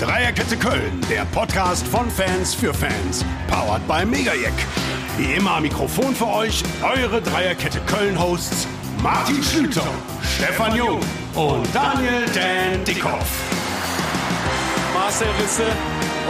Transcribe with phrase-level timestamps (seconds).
[0.00, 3.24] Dreierkette Köln, der Podcast von Fans für Fans.
[3.48, 4.52] Powered by Megajack.
[5.16, 8.68] Wie immer am Mikrofon für euch eure Dreierkette Köln-Hosts
[9.02, 9.82] Martin Schlüter,
[10.36, 11.00] Stefan Jung
[11.34, 13.28] und Daniel Dan Dickhoff.
[14.94, 15.66] Marcel Risse,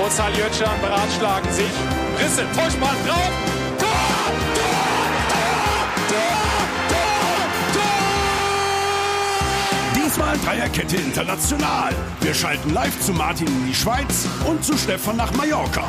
[0.02, 1.70] Ossal Jötschan beratschlagen sich.
[2.18, 3.57] Risse, Vollspann drauf.
[10.44, 11.94] Dreierkette international.
[12.20, 15.84] Wir schalten live zu Martin in die Schweiz und zu Stefan nach Mallorca.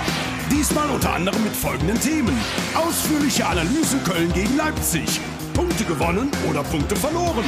[0.51, 2.37] Diesmal unter anderem mit folgenden Themen.
[2.75, 5.19] Ausführliche Analyse Köln gegen Leipzig.
[5.53, 7.45] Punkte gewonnen oder Punkte verloren.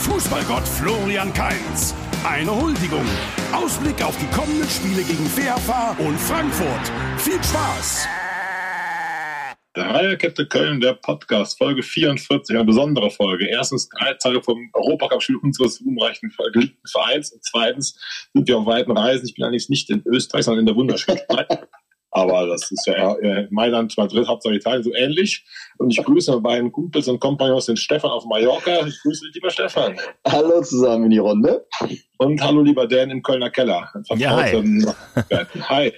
[0.00, 1.94] Fußballgott Florian Kainz.
[2.28, 3.06] Eine Huldigung.
[3.52, 6.92] Ausblick auf die kommenden Spiele gegen VfA und Frankfurt.
[7.18, 8.08] Viel Spaß!
[9.74, 13.48] Dreierkette Köln, der Podcast, Folge 44, eine besondere Folge.
[13.48, 17.98] Erstens drei Tage vom Europacup-Spiel unseres ruhmreichen Vereins und zweitens
[18.32, 19.26] sind wir auf weiten Reisen.
[19.26, 21.48] Ich bin allerdings nicht in Österreich, sondern in der wunderschönen Schweiz.
[22.12, 23.16] Aber das ist ja
[23.50, 25.44] Mailand, Madrid, Hauptsache Italien so ähnlich.
[25.78, 28.86] Und ich grüße meine beiden Kumpels und Kompagnons, den Stefan auf Mallorca.
[28.86, 29.98] Ich grüße dich, lieber Stefan.
[30.24, 31.66] Hallo zusammen in die Runde.
[32.18, 33.92] Und hallo, lieber Dan im Kölner Keller.
[34.14, 34.86] Ja, hi.
[35.68, 35.92] hi.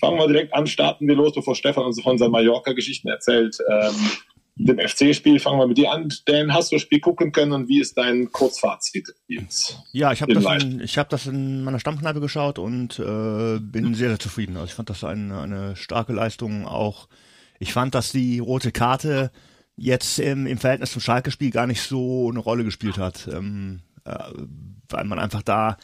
[0.00, 3.56] Fangen wir direkt an, starten wir los, bevor Stefan uns von seinen Mallorca-Geschichten erzählt.
[3.70, 3.94] Ähm,
[4.58, 6.08] dem FC-Spiel fangen wir mit dir an.
[6.24, 9.14] Dan, hast du das Spiel gucken können und wie ist dein Kurzfazit?
[9.92, 13.94] Ja, ich habe das, in, ich hab das in meiner Stammkneipe geschaut und äh, bin
[13.94, 14.56] sehr, sehr zufrieden.
[14.56, 17.08] Also ich fand das eine, eine starke Leistung auch.
[17.58, 19.30] Ich fand, dass die rote Karte
[19.76, 24.14] jetzt im, im Verhältnis zum Schalke-Spiel gar nicht so eine Rolle gespielt hat, ähm, äh,
[24.88, 25.76] weil man einfach da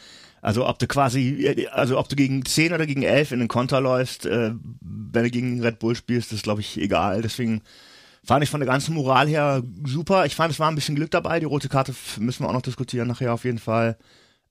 [0.43, 3.79] also ob du quasi, also ob du gegen 10 oder gegen 11 in den Konter
[3.79, 7.21] läufst, äh, wenn du gegen Red Bull spielst, ist glaube ich egal.
[7.21, 7.61] Deswegen
[8.25, 10.25] fand ich von der ganzen Moral her super.
[10.25, 11.39] Ich fand, es war ein bisschen Glück dabei.
[11.39, 13.97] Die rote Karte müssen wir auch noch diskutieren nachher auf jeden Fall.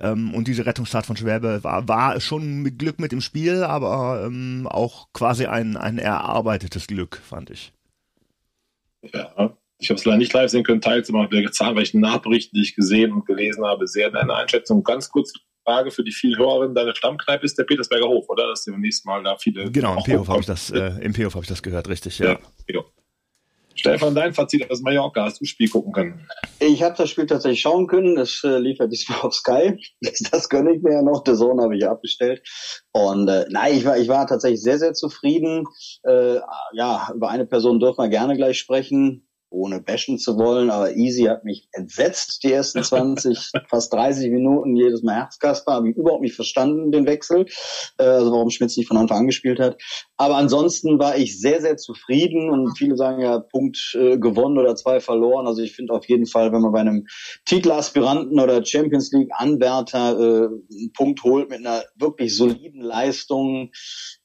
[0.01, 4.25] Ähm, und diese Rettungstat von Schwäbe war, war schon mit Glück mit im Spiel, aber
[4.25, 7.75] ähm, auch quasi ein, ein erarbeitetes Glück, fand ich.
[9.13, 12.77] Ja, ich habe es leider nicht live sehen können, teilzumachen der zahlreichen Nachberichten, die ich
[12.77, 14.85] gesehen und gelesen habe, sehr deine Einschätzung.
[14.85, 18.49] Ganz kurz Frage für die vielen Hörerinnen, deine Stammkneipe ist der Petersberger Hof, oder?
[18.49, 19.71] Dass beim nächsten Mal da viele.
[19.71, 22.39] Genau, im P-Hof habe ich das, äh, im P-Hof habe ich das gehört, richtig, ja.
[22.69, 22.81] ja.
[23.75, 26.29] Stefan, dein Fazit aus Mallorca, hast du das Spiel gucken können?
[26.59, 28.17] Ich habe das Spiel tatsächlich schauen können.
[28.17, 29.79] Das äh, lief ja diesmal auf Sky.
[30.01, 31.25] Das, das gönne ich mir ja noch.
[31.25, 32.43] Der Sohn habe ich ja abgestellt.
[32.93, 35.65] Und äh, nein, ich war, ich war tatsächlich sehr, sehr zufrieden.
[36.03, 36.37] Äh,
[36.75, 41.25] ja, über eine Person dürfen wir gerne gleich sprechen ohne bashen zu wollen, aber Easy
[41.25, 46.23] hat mich entsetzt, die ersten 20, fast 30 Minuten, jedes Mal Herzkasper, habe ich überhaupt
[46.23, 47.47] nicht verstanden, den Wechsel,
[47.99, 49.81] äh, also warum Schmitz nicht von Anfang an gespielt hat.
[50.17, 54.77] Aber ansonsten war ich sehr, sehr zufrieden und viele sagen ja, Punkt äh, gewonnen oder
[54.77, 55.47] zwei verloren.
[55.47, 57.07] Also ich finde auf jeden Fall, wenn man bei einem
[57.45, 63.71] Titelaspiranten oder Champions League Anwärter äh, einen Punkt holt mit einer wirklich soliden Leistung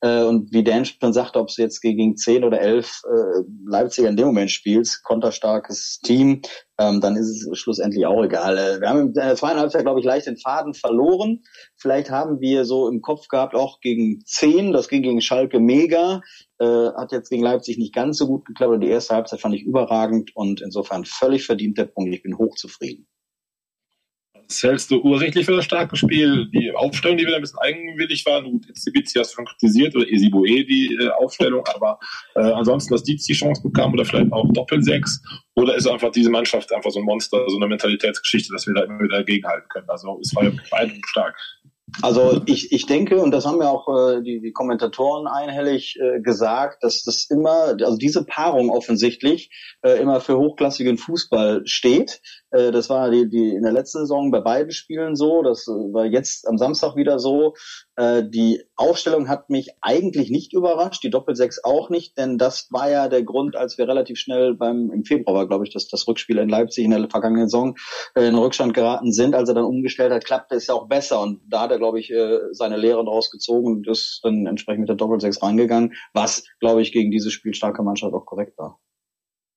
[0.02, 4.10] äh, und wie Dan schon sagte, ob es jetzt gegen 10 oder 11 äh, Leipziger
[4.10, 6.42] in dem Moment spielt, konterstarkes Team,
[6.80, 8.58] ähm, dann ist es schlussendlich auch egal.
[8.58, 11.42] Äh, wir haben in der zweiten Halbzeit, glaube ich, leicht den Faden verloren.
[11.76, 16.22] Vielleicht haben wir so im Kopf gehabt, auch gegen 10, das ging gegen Schalke mega,
[16.60, 18.74] äh, hat jetzt gegen Leipzig nicht ganz so gut geklappt.
[18.74, 22.14] aber Die erste Halbzeit fand ich überragend und insofern völlig verdient der Punkt.
[22.14, 23.08] Ich bin hochzufrieden.
[24.48, 26.48] Das hältst du ursächlich für das starke Spiel.
[26.52, 30.08] Die Aufstellung, die wieder ein bisschen eigenwillig war, gut, Zibizi hast du schon kritisiert, oder
[30.10, 32.00] Esiboe die äh, Aufstellung, aber
[32.36, 35.22] äh, ansonsten, dass Dietz die Chance bekam oder vielleicht auch Doppelsechs,
[35.56, 38.84] oder ist einfach diese Mannschaft einfach so ein Monster, so eine Mentalitätsgeschichte, dass wir da
[38.84, 39.90] immer wieder dagegenhalten können.
[39.90, 41.36] Also es war ja beide stark.
[42.02, 46.20] Also ich, ich denke, und das haben ja auch äh, die, die Kommentatoren einhellig äh,
[46.20, 49.50] gesagt, dass das immer, also diese Paarung offensichtlich
[49.82, 52.22] äh, immer für hochklassigen Fußball steht.
[52.52, 55.72] Äh, das war die, die in der letzten Saison bei beiden Spielen so, das äh,
[55.72, 57.54] war jetzt am Samstag wieder so.
[57.96, 62.90] Äh, die Aufstellung hat mich eigentlich nicht überrascht, die Doppelsechs auch nicht, denn das war
[62.90, 66.08] ja der Grund, als wir relativ schnell beim, im Februar war, glaube ich, das, das
[66.08, 67.76] Rückspiel in Leipzig in der vergangenen Saison
[68.16, 71.42] in Rückstand geraten sind, als er dann umgestellt hat, klappte es ja auch besser und
[71.48, 72.14] da hat er, glaube ich,
[72.52, 76.92] seine Lehren daraus gezogen und ist dann entsprechend mit der Doppelsechs reingegangen, was, glaube ich,
[76.92, 78.80] gegen diese spielstarke Mannschaft auch korrekt war.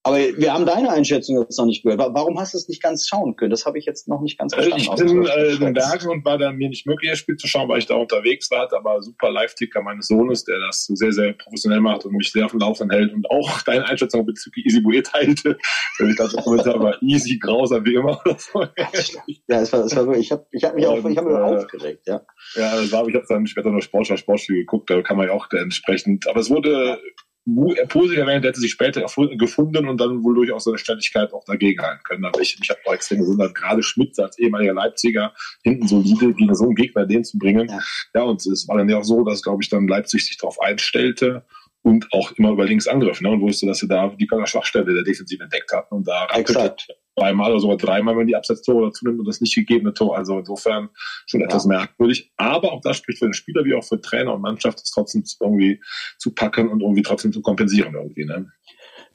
[0.02, 2.00] Aber wir haben deine Einschätzung jetzt noch nicht gehört.
[2.00, 3.50] Warum hast du es nicht ganz schauen können?
[3.50, 5.02] Das habe ich jetzt noch nicht ganz also verstanden.
[5.02, 7.46] Ich bin äh, in den Bergen und war dann mir nicht möglich, das Spiel zu
[7.46, 11.34] schauen, weil ich da unterwegs war, aber super Live-Ticker meines Sohnes, der das sehr, sehr
[11.34, 14.80] professionell macht und mich sehr auf dem Laufenden hält und auch deine Einschätzung bezüglich Easy
[14.80, 15.58] Bue teilte.
[15.98, 18.22] ich dachte, Kommentar war easy, grausam wie immer.
[19.48, 21.34] ja, es war, es war wirklich, ich habe ich hab mich auch ich hab mich
[21.34, 22.22] äh, aufgeregt, ja.
[22.54, 25.34] Ja, das war, ich habe dann später noch Sportschau Sportspiel geguckt, da kann man ja
[25.34, 26.98] auch entsprechend, aber es wurde
[27.88, 29.04] positiv erwähnt, hätte sich später
[29.36, 32.24] gefunden und dann wohl durchaus seine Ständigkeit auch dagegen halten können.
[32.24, 36.54] Aber ich, mich hat auch extrem gewundert, gerade Schmidt als ehemaliger Leipziger hinten solide gegen
[36.54, 37.68] so einen Gegner den zu bringen.
[37.68, 37.80] Ja,
[38.14, 40.60] ja und es war dann ja auch so, dass, glaube ich, dann Leipzig sich darauf
[40.60, 41.44] einstellte
[41.82, 45.02] und auch immer über links angriff ne, und wusste, dass sie da die Schwachstelle der
[45.04, 46.88] Defensive entdeckt hatten und da Exakt.
[47.20, 50.16] Zweimal oder sogar dreimal, wenn die Absetztore dazu nimmt und das nicht gegebene Tor.
[50.16, 50.88] Also insofern
[51.26, 51.68] schon etwas ja.
[51.68, 52.32] merkwürdig.
[52.36, 55.24] Aber auch das spricht für den Spieler wie auch für Trainer und Mannschaft, das trotzdem
[55.40, 55.80] irgendwie
[56.18, 58.24] zu packen und irgendwie trotzdem zu kompensieren irgendwie.
[58.24, 58.46] Ne?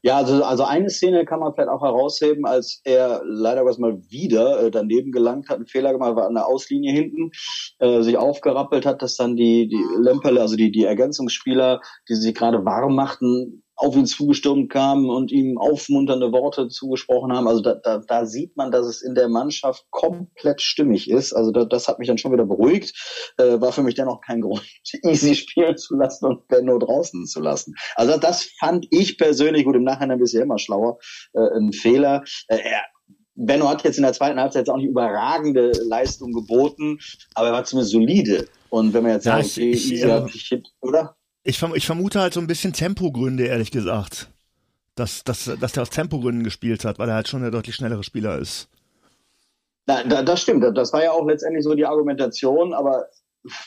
[0.02, 3.98] Ja, also, also eine Szene kann man vielleicht auch herausheben, als er leider was mal
[4.07, 7.31] wieder äh, daneben gelangt hat, einen Fehler gemacht, war an der Auslinie hinten,
[7.80, 12.36] äh, sich aufgerappelt hat, dass dann die, die Lemperle, also die, die Ergänzungsspieler, die sich
[12.36, 17.48] gerade warm machten, auf ihn zugestürmt kamen und ihm aufmunternde Worte zugesprochen haben.
[17.48, 21.33] Also da, da, da sieht man, dass es in der Mannschaft komplett stimmig ist.
[21.33, 22.94] Also da, das hat mich dann schon wieder beruhigt.
[23.38, 24.66] Äh, war für mich dann auch kein Grund,
[25.04, 27.75] easy spielen zu lassen und Benno draußen zu lassen.
[27.95, 30.98] Also das fand ich persönlich, gut im Nachhinein bist du ja immer schlauer,
[31.33, 32.24] äh, ein Fehler.
[32.48, 32.81] Äh, er,
[33.36, 37.00] Benno hat jetzt in der zweiten Halbzeit jetzt auch nicht überragende Leistung geboten,
[37.33, 38.48] aber er war zumindest solide.
[38.69, 41.18] Und wenn man jetzt ja, sagt, okay, ich, ich, easy hat sich, oder?
[41.47, 44.30] Ich, ich vermute halt so ein bisschen Tempogründe, ehrlich gesagt.
[44.95, 48.03] Dass, dass, dass der aus Tempogründen gespielt hat, weil er halt schon der deutlich schnellere
[48.03, 48.68] Spieler ist.
[49.86, 50.63] Na, da, das stimmt.
[50.75, 53.06] Das war ja auch letztendlich so die Argumentation, aber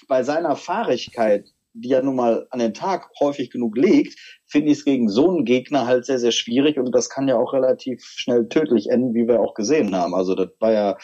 [0.08, 4.78] bei seiner Fahrigkeit, die er nun mal an den Tag häufig genug legt, finde ich
[4.78, 8.02] es gegen so einen Gegner halt sehr, sehr schwierig und das kann ja auch relativ
[8.02, 10.14] schnell tödlich enden, wie wir auch gesehen haben.
[10.14, 10.98] Also das war ja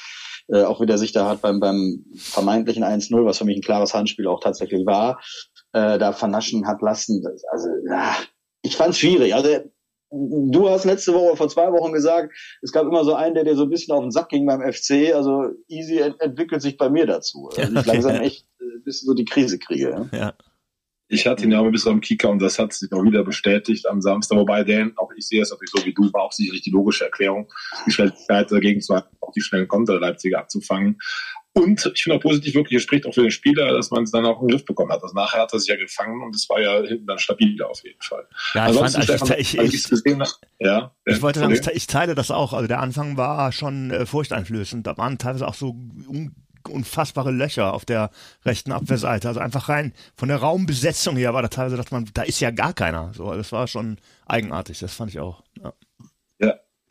[0.49, 3.94] äh, auch wieder sich da hat beim, beim vermeintlichen 1-0, was für mich ein klares
[3.94, 5.21] Handspiel auch tatsächlich war,
[5.75, 7.23] äh, da vernaschen hat lassen.
[7.50, 8.17] Also ja,
[8.62, 9.35] ich fand es schwierig.
[9.35, 9.49] Also
[10.11, 12.32] du hast letzte Woche, vor zwei Wochen gesagt,
[12.62, 14.61] es gab immer so einen, der dir so ein bisschen auf den Sack ging beim
[14.61, 15.15] FC.
[15.15, 17.50] Also easy ent entwickelt sich bei mir dazu.
[17.56, 17.91] Also ich okay.
[17.91, 20.09] langsam echt ein äh, bisschen so die Krise kriege.
[20.12, 20.19] Ja.
[20.19, 20.35] ja.
[21.09, 23.25] Ich hatte ihn ja auch ein bisschen am Kicker und das hat sich auch wieder
[23.25, 24.38] bestätigt am Samstag.
[24.38, 27.05] Wobei, Dan, auch ich sehe es natürlich so wie du, war auch sicherlich die logische
[27.05, 27.53] Erklärung,
[27.87, 30.99] die Schnelligkeit dagegen zu haben, auch die schnellen Konter Leipziger abzufangen.
[31.56, 34.11] Und ich finde auch positiv wirklich, es spricht auch für den Spieler, dass man es
[34.11, 35.03] dann auch den Griff bekommen hat.
[35.05, 37.83] Also nachher hat er sich ja gefangen und es war ja hinten dann stabiler auf
[37.85, 38.27] jeden Fall.
[38.55, 40.23] Ja, ich, fand, also ich, ich, ich, gesehen,
[40.59, 42.55] ja, ich wollte sagen, ich, teile das auch.
[42.55, 44.85] Also der Anfang war schon äh, furchteinflößend.
[44.85, 45.69] Da waren teilweise auch so
[46.09, 46.35] un
[46.67, 48.11] unfassbare Löcher auf der
[48.45, 49.29] rechten Abwehrseite.
[49.29, 52.50] Also einfach rein von der Raumbesetzung her war da teilweise, dass man, da ist ja
[52.50, 53.12] gar keiner.
[53.15, 54.79] So, das war schon eigenartig.
[54.79, 55.43] Das fand ich auch.
[55.62, 55.75] Ja.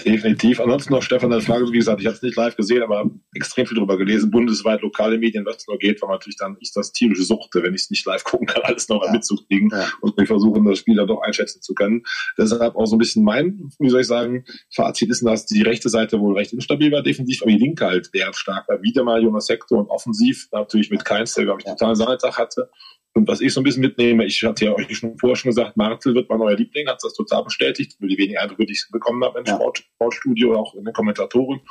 [0.02, 0.60] Definitiv.
[0.60, 3.68] Ansonsten noch Stefan, deine Frage, wie gesagt, ich habe es nicht live gesehen, aber extrem
[3.68, 4.32] viel darüber gelesen.
[4.32, 7.62] Bundesweit, lokale Medien, was es nur geht, weil man natürlich dann ich das tierische Suchte,
[7.62, 9.12] wenn ich es nicht live gucken kann, alles noch ja.
[9.12, 9.88] mitzukriegen ja.
[10.02, 12.04] und wir versuchen, das Spiel dann doch einschätzen zu können.
[12.38, 15.90] Deshalb auch so ein bisschen mein, wie soll ich sagen, Fazit ist, dass die rechte
[15.90, 18.82] Seite wohl recht instabil war, definitiv, aber die linke halt sehr stark war.
[18.82, 22.70] Wieder mal Jonas Sektor und offensiv, natürlich mit Keins, der, glaube ich, total Sonnetag hatte.
[23.16, 25.78] Und was ich so ein bisschen mitnehme, ich hatte ja euch schon vorher schon gesagt,
[25.78, 28.88] Martel wird mein neuer Liebling, hat das total bestätigt, nur die wenigen Eindrücke, die ich
[28.92, 29.56] bekommen habe im ja.
[29.56, 31.62] Sport, Sportstudio, auch in den Kommentatoren.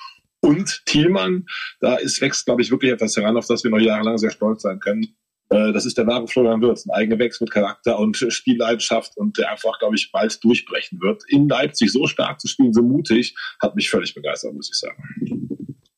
[0.41, 1.47] Und Thielmann,
[1.81, 4.63] da ist wächst, glaube ich, wirklich etwas heran, auf das wir noch jahrelang sehr stolz
[4.63, 5.15] sein können.
[5.51, 9.51] Äh, das ist der wahre Florian Wirtz, ein Eigengewächs mit Charakter und Spielleidenschaft und der
[9.51, 11.23] einfach, glaube ich, bald durchbrechen wird.
[11.29, 15.42] In Leipzig so stark zu spielen, so mutig, hat mich völlig begeistert, muss ich sagen.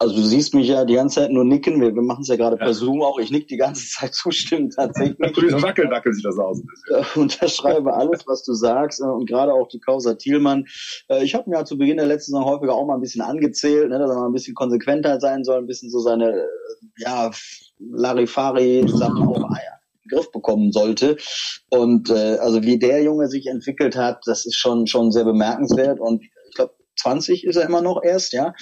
[0.04, 1.80] Also du siehst mich ja die ganze Zeit nur nicken.
[1.80, 3.18] Wir, wir machen es ja gerade per Zoom auch.
[3.18, 5.18] Ich nick die ganze Zeit zustimmend tatsächlich.
[5.18, 6.60] wackel, wackel sieht das aus.
[7.14, 10.66] Unterschreibe alles, was du sagst äh, und gerade auch die Causa Thielmann.
[11.08, 13.22] Äh, ich habe mir ja zu Beginn der letzten Saison häufiger auch mal ein bisschen
[13.22, 16.46] angezählt, ne, dass er mal ein bisschen konsequenter sein soll, ein bisschen so seine äh,
[16.98, 17.30] ja
[17.78, 19.56] Larifari-Sachen auch ja,
[20.10, 21.16] Griff bekommen sollte.
[21.70, 25.98] Und äh, also wie der Junge sich entwickelt hat, das ist schon schon sehr bemerkenswert.
[25.98, 26.22] Und
[26.96, 28.54] 20 ist er immer noch erst, ja.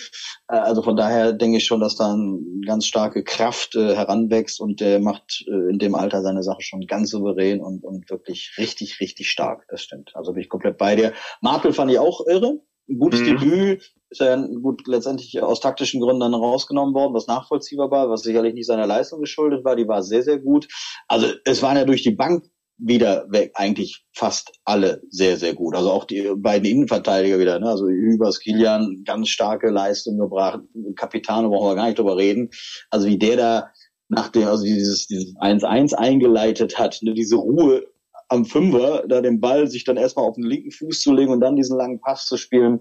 [0.49, 4.61] Äh, also von daher denke ich schon, dass da eine ganz starke Kraft äh, heranwächst
[4.61, 8.55] und der macht äh, in dem Alter seine Sache schon ganz souverän und, und wirklich
[8.59, 9.67] richtig, richtig stark.
[9.69, 10.13] Das stimmt.
[10.15, 11.13] Also bin ich komplett bei dir.
[11.41, 12.61] Martel fand ich auch irre.
[12.89, 13.39] Ein gutes mhm.
[13.39, 18.23] Debüt, ist ja gut letztendlich aus taktischen Gründen dann rausgenommen worden, was nachvollziehbar war, was
[18.23, 19.77] sicherlich nicht seiner Leistung geschuldet war.
[19.77, 20.69] Die war sehr, sehr gut.
[21.09, 22.45] Also es waren ja durch die Bank
[22.85, 25.75] wieder weg, eigentlich fast alle sehr, sehr gut.
[25.75, 27.69] Also auch die beiden Innenverteidiger wieder, ne?
[27.69, 30.61] also Hübers, Kilian, ganz starke Leistung gebracht.
[30.97, 32.51] Capitano brauchen wir gar nicht drüber reden.
[32.91, 33.69] Also wie der da
[34.09, 37.15] nach dem, also dieses, dieses 1-1 eingeleitet hat, ne?
[37.15, 37.87] diese Ruhe
[38.29, 41.41] am Fünfer, da den Ball sich dann erstmal auf den linken Fuß zu legen und
[41.41, 42.81] dann diesen langen Pass zu spielen,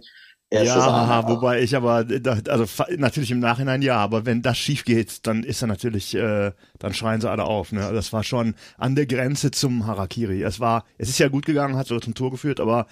[0.51, 2.05] ja, wobei ich aber,
[2.47, 2.65] also
[2.97, 6.93] natürlich im Nachhinein ja, aber wenn das schief geht, dann ist er natürlich, äh, dann
[6.93, 7.71] schreien sie alle auf.
[7.71, 7.81] Ne?
[7.81, 10.43] Also das war schon an der Grenze zum Harakiri.
[10.43, 12.87] Es war, es ist ja gut gegangen, hat sogar zum Tor geführt, aber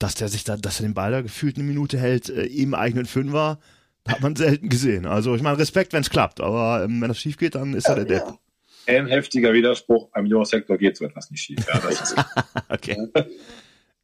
[0.00, 2.74] dass der sich da, dass er den Ball da gefühlt eine Minute hält, äh, im
[2.74, 3.60] eigenen Fünfer,
[4.08, 5.06] hat man selten gesehen.
[5.06, 7.86] Also ich meine, Respekt, wenn es klappt, aber ähm, wenn das schief geht, dann ist
[7.86, 8.38] ja, er der Depp.
[8.86, 11.64] Ein heftiger Widerspruch, am Sektor geht so etwas nicht schief.
[11.66, 12.16] Ja, das ist
[12.68, 13.08] okay.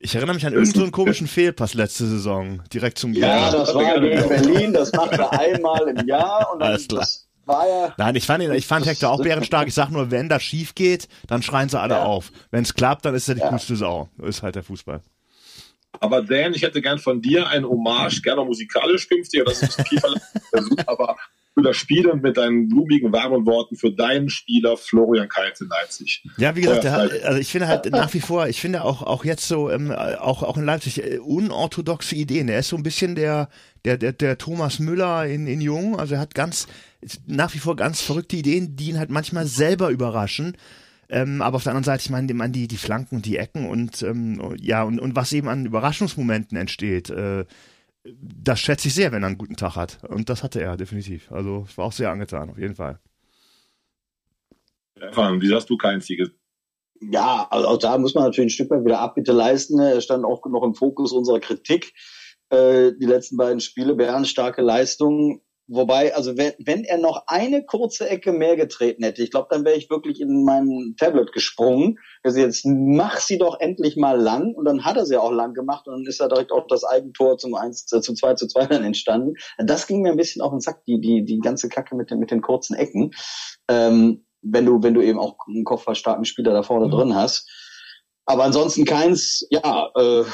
[0.02, 4.00] Ich erinnere mich an irgendeinen so komischen Fehlpass letzte Saison, direkt zum Ja, das war
[4.00, 7.00] gegen Berlin, das macht er einmal im Jahr und dann Alles klar.
[7.02, 7.95] das war ja.
[7.99, 9.69] Nein, ich fand, ihn, ich fand Hector auch bärenstark.
[9.69, 12.04] Ich sag nur, wenn das schief geht, dann schreien sie alle Ja.
[12.04, 12.33] auf.
[12.50, 13.50] Wenn es klappt, dann ist er die Ja.
[13.50, 14.09] coolste Sau.
[14.23, 15.02] Ist halt der Fußball.
[16.00, 19.85] Aber Dan, ich hätte gern von dir eine Hommage, gerne musikalisch künftig, das ist ein
[19.85, 21.16] bisschen tiefer, aber
[21.54, 25.69] für das Spiel und mit deinen blumigen, warmen Worten für deinen Spieler Florian Kainz in
[25.69, 26.23] Leipzig.
[26.38, 29.02] Ja, wie gesagt, der, hat- also ich finde halt nach wie vor, ich finde auch
[29.02, 32.49] auch jetzt so, ähm, auch auch in Leipzig äh, unorthodoxe Ideen.
[32.49, 33.49] Er ist so ein bisschen der
[33.85, 35.99] der der, der Thomas Müller in in Jung.
[35.99, 36.69] Also er hat ganz
[37.26, 40.57] nach wie vor ganz verrückte Ideen, die ihn halt manchmal selber überraschen.
[41.09, 43.69] Ähm, aber auf der anderen Seite, ich meine, meine die die Flanken und die Ecken
[43.69, 47.11] und ähm, ja und und was eben an Überraschungsmomenten entsteht.
[47.11, 47.45] Äh,
[48.04, 49.99] das schätze ich sehr, wenn er einen guten Tag hat.
[50.09, 51.30] Und das hatte er definitiv.
[51.30, 52.99] Also ich war auch sehr angetan, auf jeden Fall.
[54.97, 56.37] Stefan, wie hast du hier gesehen?
[57.00, 59.76] Ja, also auch da muss man natürlich ein Stück weit wieder Abbitte leisten.
[59.76, 59.92] ne?
[59.92, 61.95] Er stand auch noch im Fokus unserer Kritik.
[62.50, 65.40] Äh, die letzten beiden Spiele, bärenstarke Leistungen.
[65.72, 69.64] Wobei, also wenn, wenn er noch eine kurze Ecke mehr getreten hätte, ich glaube, dann
[69.64, 71.96] wäre ich wirklich in mein Tablet gesprungen.
[72.24, 74.52] Also jetzt mach sie doch endlich mal lang.
[74.52, 76.82] Und dann hat er sie auch lang gemacht und dann ist da direkt auch das
[76.82, 79.34] Eigentor zum 1, äh, zum 2 zu 2 dann entstanden.
[79.58, 82.18] Das ging mir ein bisschen auf den Sack, die, die, die ganze Kacke mit den,
[82.18, 83.12] mit den kurzen Ecken.
[83.68, 87.48] Ähm, wenn du, wenn du eben auch einen kopfballstarken Spieler da vorne drin hast.
[88.26, 90.24] Aber ansonsten keins, ja, äh,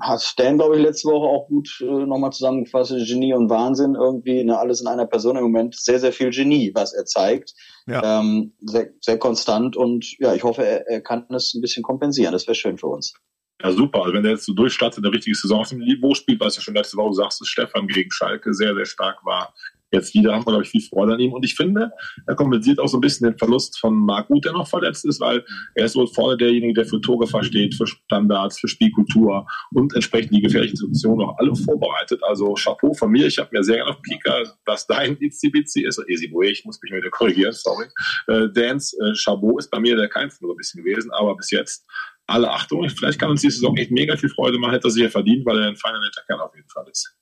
[0.00, 4.44] hat Stan, glaube ich, letzte Woche auch gut äh, nochmal zusammengefasst, Genie und Wahnsinn irgendwie,
[4.44, 7.54] ne, alles in einer Person im Moment, sehr, sehr viel Genie, was er zeigt.
[7.86, 8.20] Ja.
[8.20, 12.32] Ähm, sehr, sehr konstant und ja, ich hoffe, er, er kann das ein bisschen kompensieren.
[12.32, 13.14] Das wäre schön für uns.
[13.62, 14.02] Ja, super.
[14.02, 16.62] Also wenn der jetzt so durchstartet, eine richtige Saison auf dem Niveau spielt, was ja
[16.62, 19.54] schon letzte Woche sagst, dass Stefan gegen Schalke sehr, sehr stark war.
[19.94, 21.32] Jetzt wieder haben wir, glaube ich, viel Freude an ihm.
[21.32, 21.92] Und ich finde,
[22.26, 25.20] er kompensiert auch so ein bisschen den Verlust von Marc Uth, der noch verletzt ist,
[25.20, 29.94] weil er ist so vorne derjenige, der für Torgefahr steht, für Standards, für Spielkultur und
[29.94, 32.20] entsprechend die gefährlichen Situationen auch alle vorbereitet.
[32.24, 33.26] Also Chapeau von mir.
[33.26, 36.92] Ich habe mir sehr gerne auf Kicker, dass dein Itzibizi ist, Esibue, ich muss mich
[36.92, 37.86] wieder korrigieren, sorry.
[38.26, 41.50] Äh, Dance äh, Chabot ist bei mir der kein so ein bisschen gewesen, aber bis
[41.50, 41.86] jetzt
[42.26, 42.88] alle Achtung.
[42.88, 45.44] Vielleicht kann uns die Saison echt mega viel Freude machen, hätte er sich ja verdient,
[45.46, 47.14] weil er ein feiner netter Kerl auf jeden Fall ist.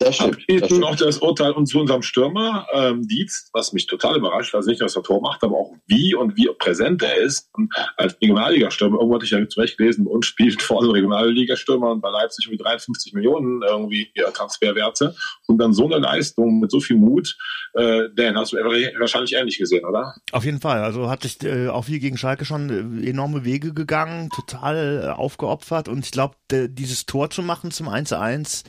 [0.00, 0.30] Das stimmt.
[0.30, 0.80] Das Abschließend stimmt.
[0.80, 4.80] noch das Urteil und zu unserem Stürmer, ähm, Dietz, was mich total überrascht, also nicht,
[4.80, 7.50] dass er Tor macht, aber auch wie und wie präsent er ist.
[7.52, 12.00] Und als Regionalligastürmer, irgendwo hatte ich ja zurecht gelesen, und spielt vor allem Regionalligastürmer und
[12.00, 15.14] bei Leipzig irgendwie 53 Millionen irgendwie ja, Transferwerte.
[15.46, 17.36] Und dann so eine Leistung mit so viel Mut,
[17.74, 20.14] äh, Dan, hast du wahrscheinlich ähnlich gesehen, oder?
[20.32, 20.82] Auf jeden Fall.
[20.82, 25.08] Also hat sich äh, auch wie gegen Schalke schon äh, enorme Wege gegangen, total äh,
[25.10, 28.64] aufgeopfert und ich glaube, dieses Tor zu machen zum 1-1,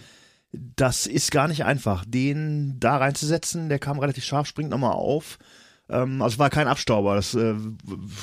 [0.51, 2.03] das ist gar nicht einfach.
[2.05, 5.39] Den da reinzusetzen, der kam relativ scharf, springt nochmal auf.
[5.89, 7.53] Ähm, also war kein Abstauber, das äh,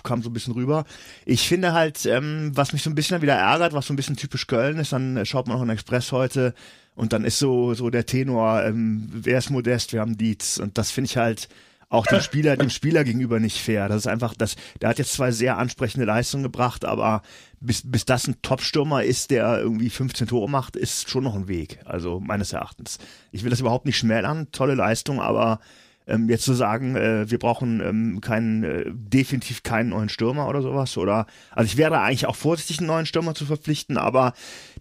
[0.02, 0.84] kam so ein bisschen rüber.
[1.24, 4.16] Ich finde halt, ähm, was mich so ein bisschen wieder ärgert, was so ein bisschen
[4.16, 6.54] typisch Köln ist, dann schaut man auch in Express heute
[6.94, 10.78] und dann ist so so der Tenor, ähm, wer ist Modest, wir haben Dietz und
[10.78, 11.48] das finde ich halt
[11.88, 13.88] auch dem Spieler, dem Spieler gegenüber nicht fair.
[13.88, 17.22] Das ist einfach, das, der hat jetzt zwei sehr ansprechende Leistungen gebracht, aber
[17.60, 21.48] bis, bis das ein Top-Stürmer ist, der irgendwie 15 Tore macht, ist schon noch ein
[21.48, 21.80] Weg.
[21.84, 22.98] Also meines Erachtens.
[23.32, 25.60] Ich will das überhaupt nicht schmälern, tolle Leistung, aber
[26.06, 30.62] ähm, jetzt zu sagen, äh, wir brauchen ähm, keinen, äh, definitiv keinen neuen Stürmer oder
[30.62, 34.32] sowas, oder, also ich wäre eigentlich auch vorsichtig, einen neuen Stürmer zu verpflichten, aber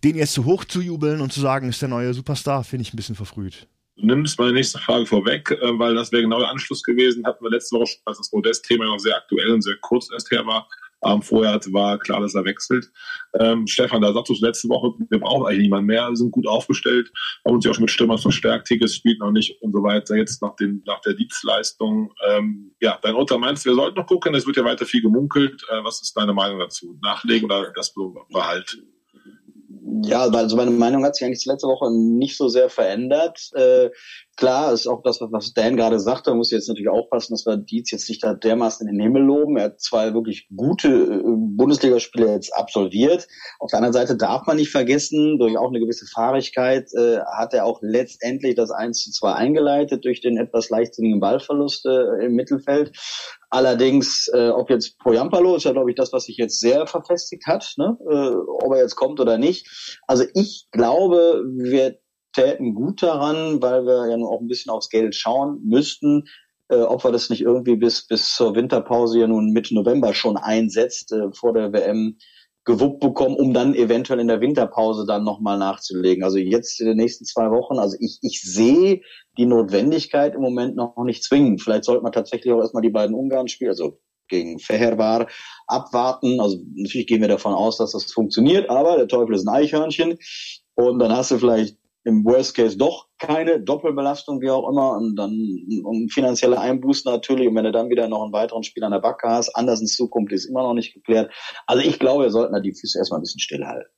[0.04, 2.94] den jetzt zu hoch zu jubeln und zu sagen, ist der neue Superstar, finde ich
[2.94, 3.68] ein bisschen verfrüht.
[4.00, 7.26] Nimmst meine nächste Frage vorweg, äh, weil das wäre genau der Anschluss gewesen.
[7.26, 10.32] Hatten wir letzte Woche, schon, als das Modest-Thema noch sehr aktuell und sehr kurz erst
[10.32, 10.68] her war.
[11.04, 12.92] Ähm, vorher war klar, dass er wechselt.
[13.40, 17.12] Ähm, Stefan, da sagst du letzte Woche, wir brauchen eigentlich niemanden mehr, sind gut aufgestellt,
[17.46, 20.16] haben uns ja auch schon mit Stürmern verstärkt, Tickets spielt noch nicht und so weiter.
[20.16, 22.14] Jetzt nach, den, nach der Dienstleistung.
[22.28, 25.64] Ähm, ja, dein Urteil meinst, wir sollten noch gucken, es wird ja weiter viel gemunkelt.
[25.70, 26.98] Äh, was ist deine Meinung dazu?
[27.02, 27.94] Nachlegen oder das
[28.32, 28.78] Behalt?
[30.04, 33.50] Ja, also meine Meinung hat sich eigentlich letzte Woche nicht so sehr verändert.
[33.54, 33.90] Äh,
[34.38, 37.92] klar, ist auch das, was Dan gerade sagte, muss jetzt natürlich aufpassen, dass wir Dietz
[37.92, 39.58] jetzt nicht da dermaßen in den Himmel loben.
[39.58, 43.28] Er hat zwei wirklich gute äh, Bundesligaspiele jetzt absolviert.
[43.60, 47.54] Auf der anderen Seite darf man nicht vergessen, durch auch eine gewisse Fahrigkeit äh, hat
[47.54, 52.34] er auch letztendlich das 1 zu 2 eingeleitet durch den etwas leichtsinnigen Ballverlust äh, im
[52.34, 52.96] Mittelfeld.
[53.50, 57.48] Allerdings, äh, ob jetzt Poyampalo ist ja, glaube ich, das, was sich jetzt sehr verfestigt
[57.48, 57.98] hat, ne?
[58.10, 59.68] äh, ob er jetzt kommt oder nicht.
[60.06, 61.98] Also ich glaube, wir
[62.38, 66.26] täten gut daran, weil wir ja nur auch ein bisschen aufs Geld schauen müssten,
[66.70, 70.38] äh, ob wir das nicht irgendwie bis bis zur Winterpause ja nun Mitte November schon
[70.38, 72.18] einsetzt, äh, vor der WM
[72.66, 76.24] gewuppt bekommen, um dann eventuell in der Winterpause dann nochmal nachzulegen.
[76.24, 79.02] Also jetzt in den nächsten zwei Wochen, also ich, ich sehe
[79.38, 81.62] die Notwendigkeit im Moment noch nicht zwingend.
[81.62, 85.28] Vielleicht sollte man tatsächlich auch erstmal die beiden Ungarn spielen, also gegen Feherbar
[85.68, 86.42] abwarten.
[86.42, 90.18] Also natürlich gehen wir davon aus, dass das funktioniert, aber der Teufel ist ein Eichhörnchen.
[90.76, 91.78] Und dann hast du vielleicht
[92.08, 95.34] im Worst Case doch keine Doppelbelastung, wie auch immer, und dann
[95.84, 97.50] und finanzielle Einbußen natürlich.
[97.50, 99.88] Und wenn du dann wieder noch einen weiteren Spieler an der Backe hast, anders in
[99.88, 101.34] Zukunft ist immer noch nicht geklärt.
[101.66, 103.92] Also ich glaube, wir sollten da die Füße erstmal ein bisschen stillhalten.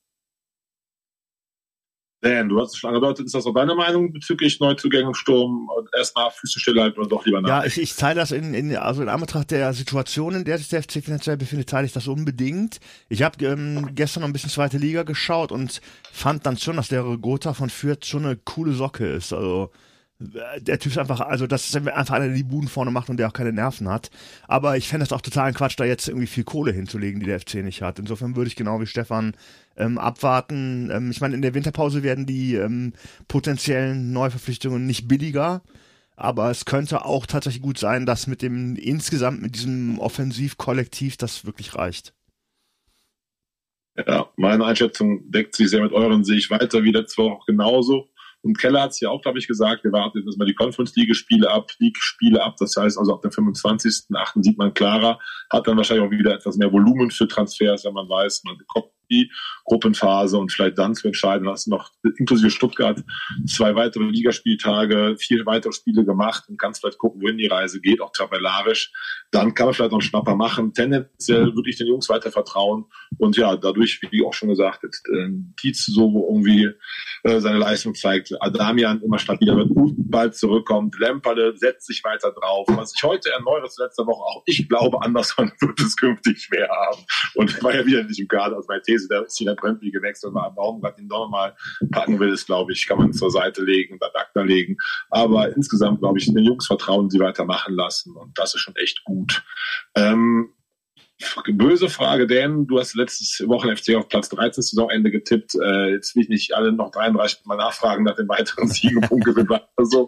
[2.21, 5.69] Dan, du hast es schon angedeutet, ist das auch deine Meinung bezüglich Neuzugängen Sturm?
[5.97, 7.49] Erstmal Füße stillhalten oder doch lieber nach?
[7.49, 10.67] Ja, ich, ich teile das in, in, also in Anbetracht der Situation, in der sich
[10.67, 12.81] der FC finanziell befindet, teile ich das unbedingt.
[13.07, 15.79] Ich habe ähm, gestern noch ein bisschen zweite Liga geschaut und
[16.11, 19.31] fand dann schon, dass der Gotha von Fürth schon eine coole Socke ist.
[19.31, 19.71] Also
[20.19, 23.17] der Typ ist einfach, also das ist einfach einer, der die Buden vorne macht und
[23.17, 24.11] der auch keine Nerven hat.
[24.49, 27.25] Aber ich fände es auch total ein Quatsch, da jetzt irgendwie viel Kohle hinzulegen, die
[27.25, 27.99] der FC nicht hat.
[27.99, 29.33] Insofern würde ich genau wie Stefan
[29.79, 30.89] ähm, abwarten.
[30.91, 32.93] Ähm, ich meine, in der Winterpause werden die ähm,
[33.27, 35.63] potenziellen Neuverpflichtungen nicht billiger.
[36.15, 41.45] Aber es könnte auch tatsächlich gut sein, dass mit dem insgesamt mit diesem Offensivkollektiv das
[41.45, 42.13] wirklich reicht.
[44.05, 48.09] Ja, meine Einschätzung deckt sich sehr mit euren, sehe ich weiter wie letzte Woche genauso.
[48.41, 50.95] Und Keller hat es ja auch, glaube ich, gesagt, wir warten jetzt mal die Conference
[50.95, 52.55] League-Spiele ab, League-Spiele ab.
[52.57, 54.43] Das heißt also ab dem 25.8.
[54.43, 55.19] sieht man klarer,
[55.49, 58.91] hat dann wahrscheinlich auch wieder etwas mehr Volumen für Transfers, wenn man weiß, man bekommt
[59.09, 59.31] die
[59.65, 63.03] Gruppenphase und vielleicht dann zu entscheiden, hast du noch inklusive Stuttgart
[63.47, 68.01] zwei weitere Ligaspieltage, vier weitere Spiele gemacht und kannst vielleicht gucken, wohin die Reise geht,
[68.01, 68.91] auch tabellarisch.
[69.31, 70.73] Dann kann man vielleicht noch einen Schnapper machen.
[70.73, 72.85] Tendenziell würde ich den Jungs weiter vertrauen
[73.17, 75.29] und ja, dadurch, wie auch schon gesagt, jetzt, äh,
[75.63, 76.71] Dietz so irgendwie
[77.23, 82.31] äh, seine Leistung zeigt, Adamian immer stabiler wird, gut bald zurückkommt, Lemperle setzt sich weiter
[82.31, 82.67] drauf.
[82.69, 87.03] Was ich heute erneuere, letzte Woche auch ich glaube, Anderson wird es künftig schwer haben
[87.35, 90.33] und war ja wieder nicht im Kader, also meine These, der ist wieder Brentby gewechselt
[90.33, 91.55] war, Baumgart ihn doch mal
[91.91, 94.77] packen will, ist, glaube ich, kann man zur Seite legen ad acta legen.
[95.09, 99.03] Aber insgesamt, glaube ich, den Jungs vertrauen, sie weitermachen lassen und das ist schon echt
[99.03, 99.43] gut.
[99.95, 100.53] Ähm,
[101.47, 105.53] Böse Frage, Dan, du hast letztes Wochen FC auf Platz 13 Saisonende getippt.
[105.55, 108.69] Äh, jetzt will ich nicht alle noch 33 Mal nachfragen nach den weiteren
[109.07, 109.47] Punktgewinn.
[109.75, 110.07] Also,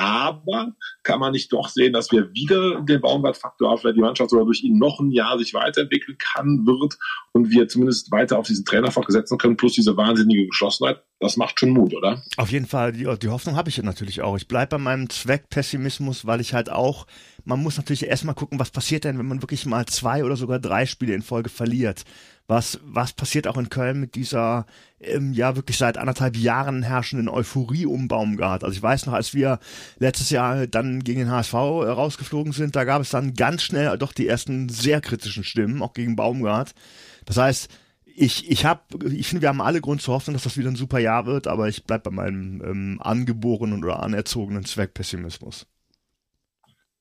[0.00, 4.46] aber kann man nicht doch sehen, dass wir wieder den Baumgart-Faktor vielleicht die Mannschaft sogar
[4.46, 6.96] durch ihn noch ein Jahr sich weiterentwickeln kann, wird
[7.32, 11.02] und wir zumindest weiter auf diesen Trainer fortsetzen können, plus diese wahnsinnige Geschlossenheit.
[11.18, 12.22] Das macht schon Mut, oder?
[12.38, 12.92] Auf jeden Fall.
[12.92, 14.38] Die, die Hoffnung habe ich natürlich auch.
[14.38, 17.06] Ich bleibe bei meinem Zweckpessimismus, weil ich halt auch,
[17.44, 20.58] man muss natürlich erstmal gucken, was passiert denn, wenn man wirklich mal zwei oder sogar
[20.58, 22.04] drei Spiele in Folge verliert
[22.50, 24.66] was, was passiert auch in Köln mit dieser,
[25.00, 28.64] ähm, ja, wirklich seit anderthalb Jahren herrschenden Euphorie um Baumgart.
[28.64, 29.60] Also ich weiß noch, als wir
[29.98, 34.12] letztes Jahr dann gegen den HSV rausgeflogen sind, da gab es dann ganz schnell doch
[34.12, 36.74] die ersten sehr kritischen Stimmen, auch gegen Baumgart.
[37.24, 37.68] Das heißt,
[38.04, 40.98] ich, ich ich finde, wir haben alle Grund zu hoffen, dass das wieder ein super
[40.98, 45.66] Jahr wird, aber ich bleib bei meinem ähm, angeborenen oder anerzogenen Zweckpessimismus.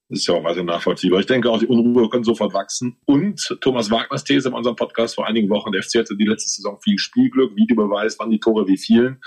[0.10, 1.20] Das ist ja auch weiter nachvollziehbar.
[1.20, 2.98] Ich denke auch, die Unruhe können sofort wachsen.
[3.06, 6.50] Und Thomas Wagners These in unserem Podcast vor einigen Wochen, der FC hatte die letzte
[6.50, 9.22] Saison viel Spielglück, Videobeweis, wann die Tore wie vielen.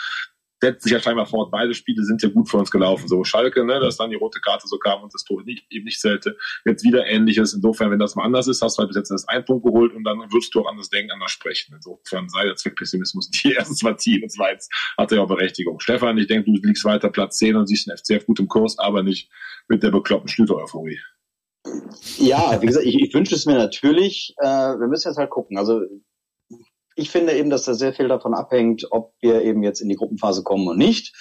[0.62, 3.08] Setzt sich ja scheinbar fort, beide Spiele sind ja gut für uns gelaufen.
[3.08, 5.84] So Schalke, ne, dass dann die rote Karte so kam und das Tor nicht, eben
[5.84, 6.36] nicht zählte.
[6.64, 7.52] Jetzt wieder ähnliches.
[7.52, 9.92] Insofern, wenn das mal anders ist, hast du halt bis jetzt erst einen Punkt geholt
[9.92, 11.74] und dann wirst du auch anders denken, anders sprechen.
[11.74, 14.22] Insofern sei der Zweckpessimismus die erste Partie.
[14.22, 15.80] Und zweitens hat er ja auch Berechtigung.
[15.80, 18.78] Stefan, ich denke, du liegst weiter Platz 10 und siehst den FC auf gutem Kurs,
[18.78, 19.32] aber nicht
[19.66, 21.00] mit der bekloppten Schlüter-Euphorie.
[22.18, 24.32] Ja, wie gesagt, ich, ich wünsche es mir natürlich.
[24.38, 25.58] Äh, wir müssen jetzt halt gucken.
[25.58, 25.80] Also
[26.96, 29.96] ich finde eben, dass da sehr viel davon abhängt, ob wir eben jetzt in die
[29.96, 31.14] Gruppenphase kommen und nicht.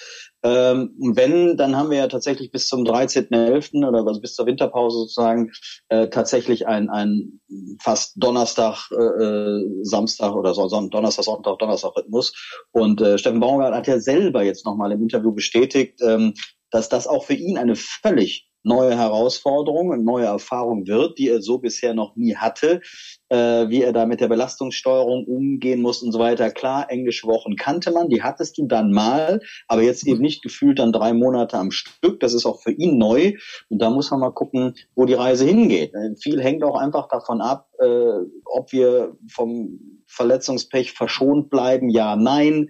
[0.44, 3.86] Ähm, wenn, dann haben wir ja tatsächlich bis zum 13.11.
[3.86, 5.52] oder also bis zur Winterpause sozusagen
[5.88, 7.40] äh, tatsächlich ein, ein
[7.80, 12.32] fast Donnerstag, äh, äh Samstag oder so, Donnerstag, Sonntag, Donnerstag Rhythmus.
[12.72, 16.34] Und äh, Steffen Baumgart hat ja selber jetzt nochmal im Interview bestätigt, ähm,
[16.70, 21.42] dass das auch für ihn eine völlig neue Herausforderung und neue Erfahrung wird, die er
[21.42, 22.80] so bisher noch nie hatte,
[23.28, 26.50] äh, wie er da mit der Belastungssteuerung umgehen muss und so weiter.
[26.50, 30.78] Klar, englische Wochen kannte man, die hattest du dann mal, aber jetzt eben nicht gefühlt
[30.78, 32.20] dann drei Monate am Stück.
[32.20, 33.34] Das ist auch für ihn neu
[33.68, 35.92] und da muss man mal gucken, wo die Reise hingeht.
[36.20, 41.88] Viel hängt auch einfach davon ab, äh, ob wir vom Verletzungspech verschont bleiben?
[41.88, 42.68] Ja, nein.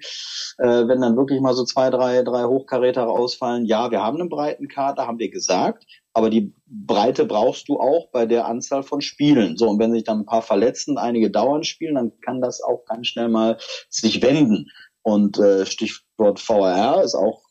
[0.59, 4.28] Äh, wenn dann wirklich mal so zwei, drei, drei Hochkaräter ausfallen, ja, wir haben einen
[4.28, 5.85] breiten Kader, haben wir gesagt.
[6.14, 9.57] Aber die Breite brauchst du auch bei der Anzahl von Spielen.
[9.57, 12.85] So, und wenn sich dann ein paar verletzen, einige dauernd spielen, dann kann das auch
[12.85, 14.70] ganz schnell mal sich wenden.
[15.02, 17.42] Und äh, Stichwort VRR ist auch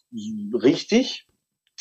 [0.54, 1.27] richtig,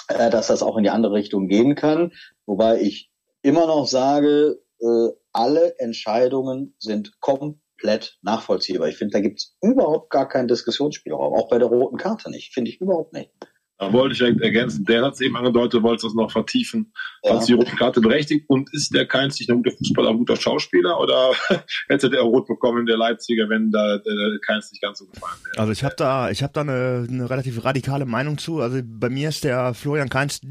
[0.09, 2.13] äh, dass das auch in die andere Richtung gehen kann.
[2.47, 3.11] Wobei ich
[3.43, 8.89] immer noch sage, äh, alle Entscheidungen sind komplett komplett nachvollziehbar.
[8.89, 12.53] Ich finde, da gibt es überhaupt gar keinen Diskussionsspielraum, auch bei der roten Karte nicht.
[12.53, 13.31] Finde ich überhaupt nicht.
[13.79, 14.85] Da wollte ich ergänzen.
[14.85, 16.93] Der hat es eben angedeutet, wollte es noch vertiefen.
[17.25, 17.37] Ja.
[17.37, 18.45] Hat die rote Karte berechtigt?
[18.47, 21.01] Und ist der Keins nicht ein guter Fußballer, ein guter Schauspieler?
[21.01, 21.33] Oder
[21.89, 25.59] hätte der rot bekommen, der Leipziger, wenn da der Keins nicht ganz so gefallen wäre?
[25.59, 28.61] Also ich habe da, ich habe da eine, eine relativ radikale Meinung zu.
[28.61, 30.43] Also bei mir ist der Florian Keins,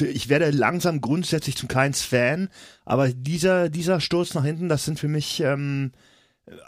[0.00, 2.50] ich werde langsam grundsätzlich zum Keins-Fan,
[2.84, 5.90] aber dieser, dieser Sturz nach hinten, das sind für mich, ähm,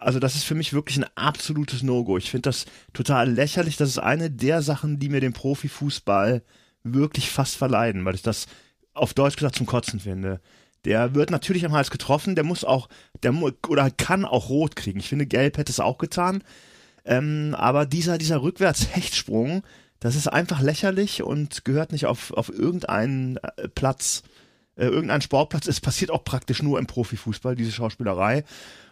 [0.01, 2.19] also das ist für mich wirklich ein absolutes No-Go.
[2.19, 3.77] Ich finde das total lächerlich.
[3.77, 6.43] Das ist eine der Sachen, die mir den Profifußball
[6.83, 8.47] wirklich fast verleiden, weil ich das
[8.95, 10.41] auf Deutsch gesagt zum Kotzen finde.
[10.85, 12.89] Der wird natürlich am Hals getroffen, der muss auch,
[13.23, 13.35] der
[13.69, 15.01] oder kann auch rot kriegen.
[15.01, 16.43] Ich finde, gelb hätte es auch getan.
[17.05, 19.63] Ähm, aber dieser, dieser Rückwärts-Hechtsprung,
[20.01, 24.23] das ist einfach lächerlich und gehört nicht auf, auf irgendeinen äh, Platz,
[24.77, 25.67] äh, irgendeinen Sportplatz.
[25.67, 28.45] Es passiert auch praktisch nur im Profifußball, diese Schauspielerei.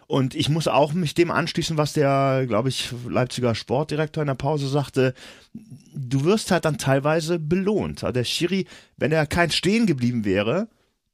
[0.07, 4.35] Und ich muss auch mich dem anschließen, was der, glaube ich, Leipziger Sportdirektor in der
[4.35, 5.13] Pause sagte.
[5.93, 8.05] Du wirst halt dann teilweise belohnt.
[8.05, 10.69] Also der Schiri, wenn er kein Stehen geblieben wäre,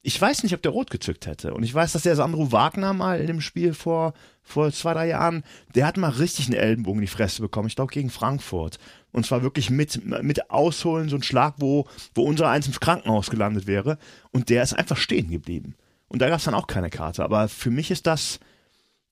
[0.05, 1.53] ich weiß nicht, ob der rot gezückt hätte.
[1.53, 5.07] Und ich weiß, dass der Sandro Wagner mal in dem Spiel vor, vor zwei, drei
[5.07, 7.69] Jahren, der hat mal richtig einen Ellenbogen in die Fresse bekommen.
[7.69, 8.79] Ich glaube, gegen Frankfurt.
[9.13, 13.31] Und zwar wirklich mit, mit Ausholen, so ein Schlag, wo, wo unser eins ins Krankenhaus
[13.31, 13.97] gelandet wäre.
[14.31, 15.75] Und der ist einfach stehen geblieben.
[16.09, 17.23] Und da gab es dann auch keine Karte.
[17.23, 18.39] Aber für mich ist das,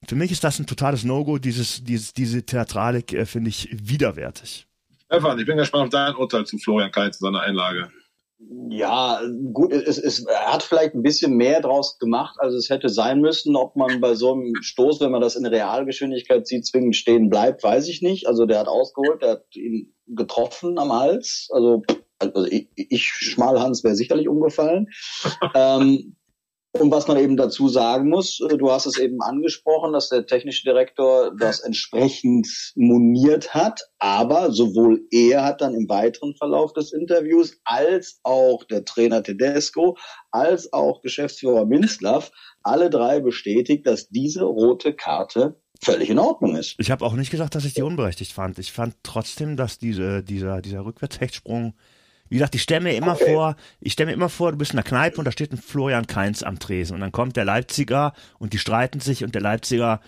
[0.07, 1.37] für mich ist das ein totales No-Go.
[1.37, 4.67] Dieses, dieses, diese Theatralik äh, finde ich widerwärtig.
[5.05, 7.91] Stefan, ich bin gespannt auf dein Urteil zu Florian Kainz in seiner Einlage.
[8.69, 9.21] Ja,
[9.53, 13.21] gut, es, es, er hat vielleicht ein bisschen mehr draus gemacht, als es hätte sein
[13.21, 13.55] müssen.
[13.55, 17.63] Ob man bei so einem Stoß, wenn man das in Realgeschwindigkeit sieht, zwingend stehen bleibt,
[17.63, 18.27] weiß ich nicht.
[18.27, 21.49] Also der hat ausgeholt, der hat ihn getroffen am Hals.
[21.51, 21.83] Also,
[22.17, 24.87] also ich, ich Schmalhans wäre sicherlich umgefallen.
[25.53, 26.15] ähm,
[26.73, 30.25] und was man eben dazu sagen muss, äh, du hast es eben angesprochen, dass der
[30.25, 36.93] technische Direktor das entsprechend moniert hat, aber sowohl er hat dann im weiteren Verlauf des
[36.93, 39.97] Interviews als auch der Trainer Tedesco
[40.31, 42.31] als auch Geschäftsführer Minzlaff
[42.63, 46.75] alle drei bestätigt, dass diese rote Karte völlig in Ordnung ist.
[46.77, 48.59] Ich habe auch nicht gesagt, dass ich die unberechtigt fand.
[48.59, 51.73] Ich fand trotzdem, dass diese, dieser, dieser Rückwärtshechtsprung
[52.31, 53.33] wie gesagt, ich stelle mir immer okay.
[53.33, 55.57] vor, ich stelle mir immer vor, du bist in der Kneipe und da steht ein
[55.57, 59.41] Florian Kainz am Tresen und dann kommt der Leipziger und die streiten sich und der
[59.41, 59.99] Leipziger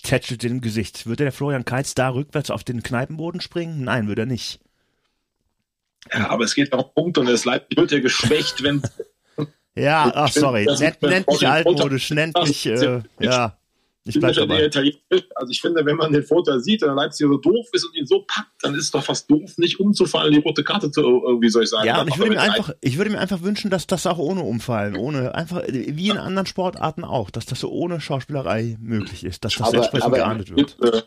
[0.00, 1.06] tätschelt den Gesicht.
[1.06, 3.82] Würde der Florian Kainz da rückwärts auf den Kneipenboden springen?
[3.82, 4.60] Nein, würde er nicht.
[6.12, 8.80] Ja, aber es geht noch um Punkt und das Leipzig wird ja geschwächt, wenn
[9.74, 13.58] Ja, ach sorry, nennt, nennt mich altmodisch, nennt mich, äh, ja.
[14.06, 14.70] Ich bleib dabei.
[15.34, 18.06] Also ich finde, wenn man den Vorteil sieht, wenn Leipzig so doof ist und ihn
[18.06, 21.48] so packt, dann ist es doch fast doof, nicht umzufallen, die rote Karte zu, wie
[21.48, 21.86] soll ich sagen.
[21.86, 24.42] Ja, und ich würde mir einfach, ich würde mir einfach wünschen, dass das auch ohne
[24.42, 29.44] Umfallen, ohne, einfach, wie in anderen Sportarten auch, dass das so ohne Schauspielerei möglich ist,
[29.44, 30.76] dass das aber, entsprechend aber geahndet wird.
[30.82, 31.02] Äh,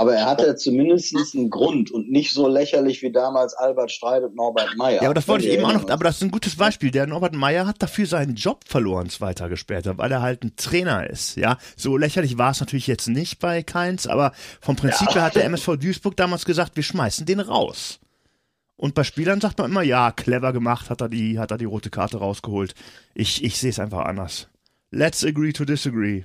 [0.00, 4.34] aber er hatte zumindest einen Grund und nicht so lächerlich wie damals Albert Streit und
[4.34, 5.02] Norbert Meyer.
[5.02, 6.90] Ja, aber das wollte ich eben auch noch, aber das ist ein gutes Beispiel.
[6.90, 10.56] Der Norbert Meyer hat dafür seinen Job verloren zwei Tage später, weil er halt ein
[10.56, 11.36] Trainer ist.
[11.36, 14.32] Ja, so lächerlich war es natürlich jetzt nicht bei Keins, aber
[14.62, 15.16] vom Prinzip ja.
[15.16, 18.00] her hat der MSV Duisburg damals gesagt, wir schmeißen den raus.
[18.76, 21.66] Und bei Spielern sagt man immer, ja, clever gemacht, hat er die, hat er die
[21.66, 22.74] rote Karte rausgeholt.
[23.12, 24.48] Ich, ich sehe es einfach anders.
[24.90, 26.24] Let's agree to disagree.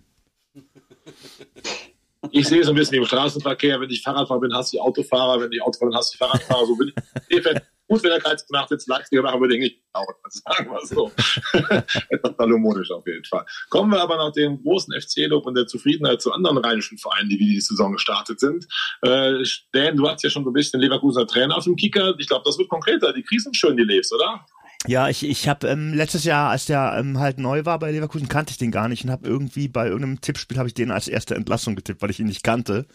[2.38, 5.54] Ich sehe so ein bisschen im Straßenverkehr, wenn ich Fahrradfahrer bin, hast du Autofahrer, wenn
[5.54, 6.66] ich Autofahrer bin, hast du Fahrradfahrer.
[6.66, 6.92] So bin
[7.30, 7.44] ich.
[7.88, 10.06] Gut, wenn er keins gemacht jetzt Leipziger machen würde, ich nicht auch.
[10.28, 11.12] Sagen wir so.
[12.10, 13.46] Etwas salomonisch auf jeden Fall.
[13.70, 17.40] Kommen wir aber nach dem großen FC-Lob und der Zufriedenheit zu anderen rheinischen Vereinen, die
[17.40, 18.68] wie die Saison gestartet sind.
[19.04, 22.16] Äh, Dan, du hast ja schon so ein bisschen Leverkusener Trainer auf dem Kicker.
[22.18, 23.14] Ich glaube, das wird konkreter.
[23.14, 24.46] Die Krisen schön, die lebst, oder?
[24.88, 28.30] Ja, ich, ich habe ähm, letztes Jahr, als der ähm, halt neu war bei Leverkusen,
[28.30, 31.08] kannte ich den gar nicht und habe irgendwie bei irgendeinem Tippspiel habe ich den als
[31.08, 32.86] erste Entlassung getippt, weil ich ihn nicht kannte.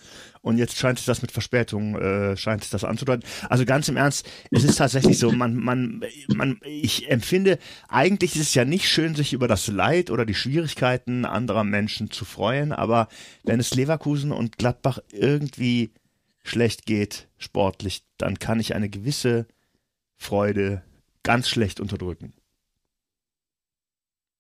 [0.41, 3.29] Und jetzt scheint sich das mit Verspätung, äh, scheint sich das anzudeuten.
[3.49, 8.43] Also ganz im Ernst, es ist tatsächlich so, man, man, man, ich empfinde, eigentlich ist
[8.43, 12.73] es ja nicht schön, sich über das Leid oder die Schwierigkeiten anderer Menschen zu freuen,
[12.73, 13.09] aber
[13.45, 15.93] wenn es Leverkusen und Gladbach irgendwie
[16.43, 19.47] schlecht geht, sportlich, dann kann ich eine gewisse
[20.17, 20.83] Freude
[21.23, 22.35] ganz schlecht unterdrücken.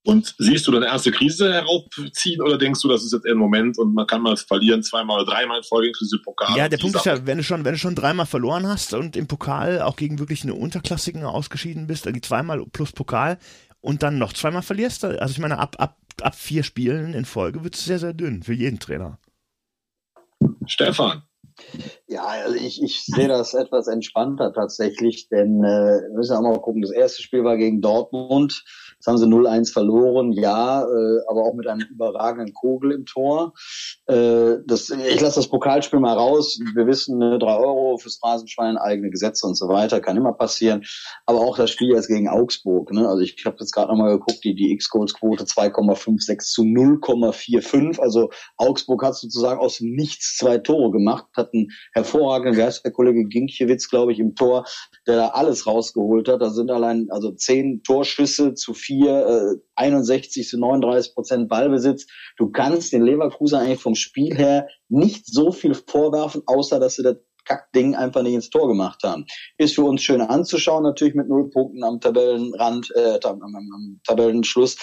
[0.02, 3.78] Und siehst du deine erste Krise heraufziehen oder denkst du, das ist jetzt ein Moment
[3.78, 6.56] und man kann mal verlieren, zweimal oder dreimal in Folge inklusive Pokal?
[6.56, 9.14] Ja, der Punkt ist ja, wenn du schon, wenn du schon dreimal verloren hast und
[9.14, 13.38] im Pokal auch gegen wirklich eine Unterklassigen ausgeschieden bist, also zweimal plus Pokal
[13.80, 17.62] und dann noch zweimal verlierst, also ich meine, ab, ab, ab vier Spielen in Folge
[17.62, 19.18] wird es sehr, sehr dünn für jeden Trainer.
[20.66, 21.24] Stefan.
[22.06, 26.60] Ja, also ich, ich sehe das etwas entspannter tatsächlich, denn äh, wir müssen auch mal
[26.60, 28.64] gucken, das erste Spiel war gegen Dortmund.
[29.00, 33.54] Jetzt haben sie 0-1 verloren, ja, äh, aber auch mit einem überragenden Kogel im Tor.
[34.06, 36.60] Äh, das, ich lasse das Pokalspiel mal raus.
[36.74, 40.84] Wir wissen, ne, drei Euro fürs Phrasenschwein, eigene Gesetze und so weiter, kann immer passieren.
[41.24, 42.92] Aber auch das Spiel jetzt gegen Augsburg.
[42.92, 43.08] Ne?
[43.08, 47.98] Also ich, ich habe jetzt gerade nochmal geguckt, die, die X-Goals-Quote 2,56 zu 0,45.
[48.00, 52.92] Also Augsburg hat sozusagen aus nichts zwei Tore gemacht, hat einen hervorragenden, wie heißt der
[52.92, 54.66] Kollege Ginkiewicz, glaube ich, im Tor,
[55.06, 56.42] der da alles rausgeholt hat.
[56.42, 62.06] Da sind allein also zehn Torschüsse zu vier, äh, 61 zu 39 Prozent Ballbesitz.
[62.36, 67.02] Du kannst den Leverkusen eigentlich vom Spiel her nicht so viel vorwerfen, außer dass sie
[67.02, 69.26] das Kackding einfach nicht ins Tor gemacht haben.
[69.58, 74.00] Ist für uns schön anzuschauen, natürlich mit null Punkten am Tabellenrand, äh, am, am, am
[74.04, 74.76] Tabellenschluss.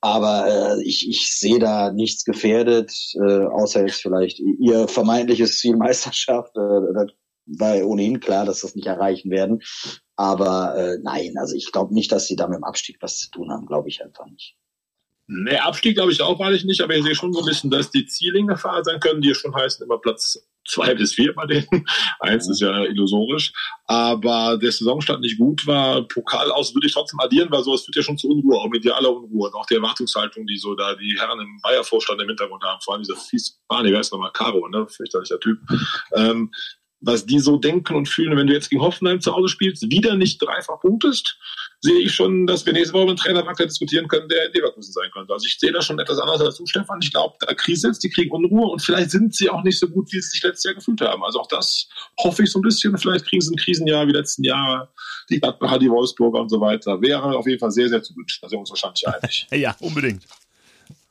[0.00, 0.46] Aber
[0.78, 6.56] äh, ich, ich sehe da nichts gefährdet, äh, außer jetzt vielleicht ihr vermeintliches Ziel Meisterschaft.
[6.56, 7.06] Äh, das
[7.46, 9.60] war ohnehin klar, dass das nicht erreichen werden.
[10.16, 13.30] Aber äh, nein, also ich glaube nicht, dass sie da mit dem Abstieg was zu
[13.30, 14.56] tun haben, glaube ich einfach nicht.
[15.28, 17.70] Nee, Abstieg glaube ich auch, weil ich nicht, aber ich sehe schon so ein bisschen,
[17.70, 21.34] dass die Ziele in Gefahr sein können, die schon heißen immer Platz zwei bis vier
[21.34, 21.66] bei denen.
[22.20, 23.52] Eins ist ja illusorisch.
[23.86, 26.06] Aber der Saisonstart nicht gut war.
[26.06, 29.10] Pokal aus würde ich trotzdem addieren, weil sowas führt ja schon zu Unruhe, auch medialer
[29.10, 29.48] Unruhe.
[29.48, 32.94] Und auch die Erwartungshaltung, die so da die Herren im Bayer-Vorstand im Hintergrund haben, vor
[32.94, 34.32] allem dieser fies, nee, wer ist nochmal?
[34.32, 34.86] Caro, ne?
[34.88, 35.58] Fürchterlicher Typ.
[36.14, 36.50] Ähm,
[37.00, 40.16] was die so denken und fühlen, wenn du jetzt gegen Hoffenheim zu Hause spielst, wieder
[40.16, 41.38] nicht dreifach punktest,
[41.80, 44.92] sehe ich schon, dass wir nächste Woche mit Trainer Wacker diskutieren können, der in Leverkusen
[44.92, 45.32] sein könnte.
[45.32, 46.98] Also ich sehe das schon etwas anders als du, Stefan.
[47.02, 49.88] Ich glaube, da Krise jetzt, die kriegen Unruhe und vielleicht sind sie auch nicht so
[49.88, 51.22] gut, wie sie sich letztes Jahr gefühlt haben.
[51.22, 52.96] Also auch das hoffe ich so ein bisschen.
[52.96, 54.88] Vielleicht kriegen sie ein Krisenjahr wie letzten Jahre,
[55.28, 57.00] die Gladbacher, die Wolfsburger und so weiter.
[57.02, 58.38] Wäre auf jeden Fall sehr, sehr zu wünschen.
[58.42, 59.46] Da sind wir uns wahrscheinlich einig.
[59.52, 60.22] ja, unbedingt.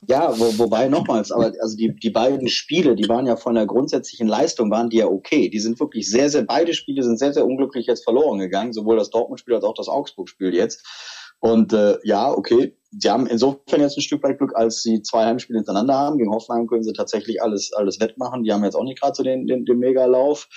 [0.08, 3.66] Ja, wo, wobei nochmals, aber also die, die beiden Spiele, die waren ja von der
[3.66, 5.48] grundsätzlichen Leistung, waren die ja okay.
[5.48, 8.96] Die sind wirklich sehr, sehr, beide Spiele sind sehr, sehr unglücklich jetzt verloren gegangen, sowohl
[8.96, 10.86] das Dortmund-Spiel als auch das Augsburg-Spiel jetzt.
[11.40, 15.26] Und äh, ja, okay, sie haben insofern jetzt ein Stück weit Glück, als sie zwei
[15.26, 16.18] Heimspiele hintereinander haben.
[16.18, 18.42] Gegen Hoffenheim können sie tatsächlich alles, alles wettmachen.
[18.42, 20.48] Die haben jetzt auch nicht gerade so den, den, den Megalauf.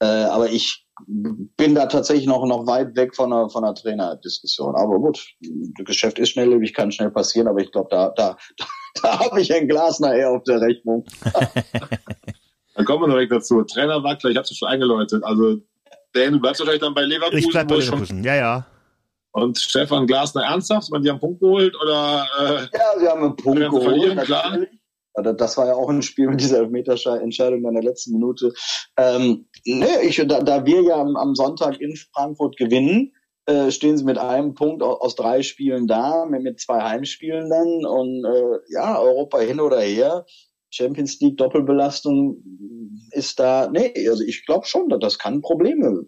[0.00, 4.74] Äh, aber ich bin da tatsächlich noch, noch weit weg von einer, von einer Trainerdiskussion.
[4.74, 8.66] Aber gut, das Geschäft ist schnelllebig, kann schnell passieren, aber ich glaube, da, da, da,
[9.02, 11.04] da habe ich ein Glas nachher auf der Rechnung.
[12.74, 13.62] dann kommen wir direkt dazu.
[13.62, 15.24] Trainerwackler, ich habe es schon eingeläutet.
[15.24, 15.56] Also,
[16.12, 17.38] Dan, du bleibst wahrscheinlich dann bei Leverkusen.
[17.38, 18.66] Ich bleib bei Leverkusen, ja, ja.
[19.32, 20.90] Und Stefan Glasner ernsthaft?
[20.90, 22.26] Man, die haben einen Punkt geholt oder?
[22.38, 24.24] Äh, ja, sie haben einen Punkt geholt.
[24.24, 24.58] Klar.
[25.14, 28.52] Das war ja auch ein Spiel mit dieser Elfmeterentscheidung in der letzten Minute.
[28.96, 33.12] Ähm, ne, ich, da, da wir ja am, Sonntag in Frankfurt gewinnen,
[33.46, 37.84] äh, stehen sie mit einem Punkt aus, drei Spielen da, mit, mit zwei Heimspielen dann.
[37.84, 40.24] Und äh, ja, Europa hin oder her.
[40.70, 42.42] Champions League Doppelbelastung
[43.10, 46.06] ist da, nee, also ich glaube schon, das kann Probleme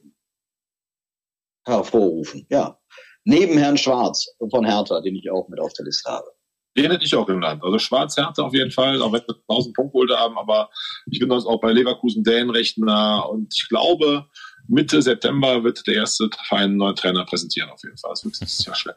[1.67, 2.79] hervorrufen, ja.
[3.25, 6.34] Neben Herrn Schwarz von Hertha, den ich auch mit auf der Liste habe.
[6.77, 7.63] Den hätte ich auch genannt.
[7.63, 10.71] Also Schwarz-Hertha auf jeden Fall, auch wenn wir 1000 Punkte haben, aber
[11.07, 14.27] ich bin uns auch bei Leverkusen Dänen recht nah und ich glaube,
[14.67, 18.11] Mitte September wird der erste Verein einen neuen Trainer präsentieren auf jeden Fall.
[18.11, 18.95] Das wird ja schlimm.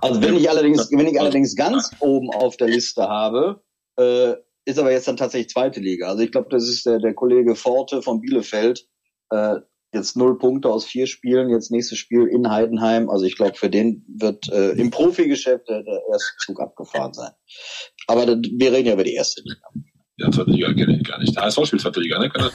[0.00, 3.62] Also wenn ich allerdings, wenn ich allerdings ganz oben auf der Liste habe,
[3.96, 6.08] äh, ist aber jetzt dann tatsächlich zweite Liga.
[6.08, 8.86] Also ich glaube, das ist der, der Kollege Forte von Bielefeld.
[9.30, 9.56] Äh,
[9.92, 13.10] jetzt null Punkte aus vier Spielen, jetzt nächstes Spiel in Heidenheim.
[13.10, 17.32] Also ich glaube, für den wird äh, im Profigeschäft der, der erste Zug abgefahren sein.
[18.06, 19.68] Aber das, wir reden ja über die erste Liga.
[20.16, 21.34] Ja, zweite Liga kenne ich gar nicht.
[21.34, 22.30] Der HSV spielt zweite Liga, ne?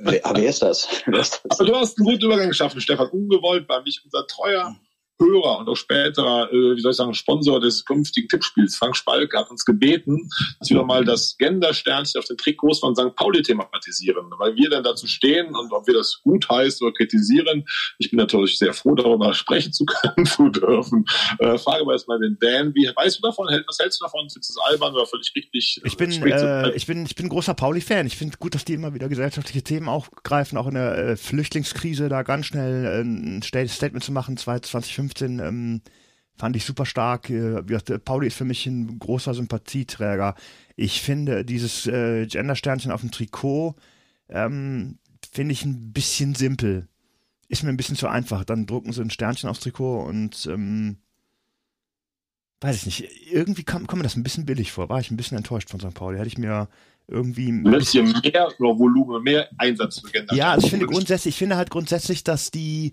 [0.00, 0.88] wer, wer, ist das?
[1.06, 1.60] wer ist das?
[1.60, 3.08] Aber du hast einen guten Übergang geschaffen, Stefan.
[3.08, 4.76] Ungewollt war mich unser treuer
[5.18, 9.34] Hörer und auch späterer, äh, wie soll ich sagen, Sponsor des künftigen Tippspiels, Frank Spalk,
[9.34, 13.14] hat uns gebeten, dass wir mal das Gender-Sternchen auf den Trikots von St.
[13.14, 17.64] Pauli thematisieren, weil wir dann dazu stehen und ob wir das gut heißen oder kritisieren.
[17.98, 21.04] Ich bin natürlich sehr froh, darüber sprechen zu können, zu dürfen.
[21.38, 23.46] Äh, frage mal erstmal den Dan, wie weißt du davon?
[23.66, 24.28] Was hältst du davon?
[24.30, 25.80] Findest du das albern oder völlig richtig?
[25.84, 28.06] Ich bin, äh, ich bin, ich bin großer Pauli-Fan.
[28.06, 32.08] Ich finde gut, dass die immer wieder gesellschaftliche Themen aufgreifen, auch in der äh, Flüchtlingskrise
[32.08, 35.80] da ganz schnell äh, ein Statement zu machen, 2015 2015 ähm,
[36.36, 37.30] fand ich super stark.
[37.30, 37.62] Äh,
[38.04, 40.34] Pauli ist für mich ein großer Sympathieträger.
[40.76, 43.76] Ich finde dieses äh, Gender-Sternchen auf dem Trikot
[44.28, 44.98] ähm,
[45.30, 46.88] finde ich ein bisschen simpel.
[47.48, 48.44] Ist mir ein bisschen zu einfach.
[48.44, 50.96] Dann drucken sie ein Sternchen aufs Trikot und ähm,
[52.60, 53.32] weiß ich nicht.
[53.32, 54.88] Irgendwie kommt kam mir das ein bisschen billig vor.
[54.88, 55.94] War ich ein bisschen enttäuscht von St.
[55.94, 56.18] Pauli.
[56.18, 56.68] Hätte ich mir
[57.08, 60.34] irgendwie ein bisschen mehr Volumen, mehr Einsatz für Gender.
[60.34, 62.92] Ja, also ich finde grundsätzlich, ich finde halt grundsätzlich, dass die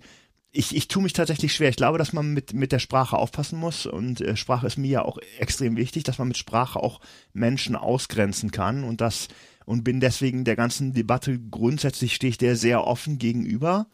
[0.51, 1.69] ich, ich tue mich tatsächlich schwer.
[1.69, 4.89] Ich glaube, dass man mit, mit der Sprache aufpassen muss und äh, Sprache ist mir
[4.89, 6.99] ja auch extrem wichtig, dass man mit Sprache auch
[7.33, 9.27] Menschen ausgrenzen kann und das
[9.65, 13.85] und bin deswegen der ganzen Debatte grundsätzlich stehe ich der sehr offen gegenüber.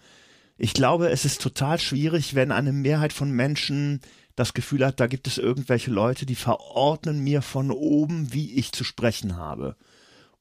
[0.58, 4.00] Ich glaube, es ist total schwierig, wenn eine Mehrheit von Menschen
[4.38, 8.72] das Gefühl hat, da gibt es irgendwelche Leute, die verordnen mir von oben, wie ich
[8.72, 9.76] zu sprechen habe.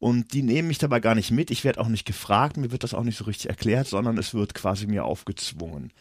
[0.05, 1.51] Und die nehmen mich dabei gar nicht mit.
[1.51, 4.35] Ich werde auch nicht gefragt, mir wird das auch nicht so richtig erklärt, sondern es
[4.35, 5.95] wird quasi mir aufgezwungen.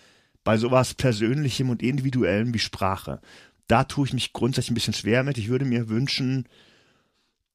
[0.44, 3.22] Bei sowas Persönlichem und Individuellem wie Sprache.
[3.68, 5.38] Da tue ich mich grundsätzlich ein bisschen schwer mit.
[5.38, 6.50] Ich würde mir wünschen,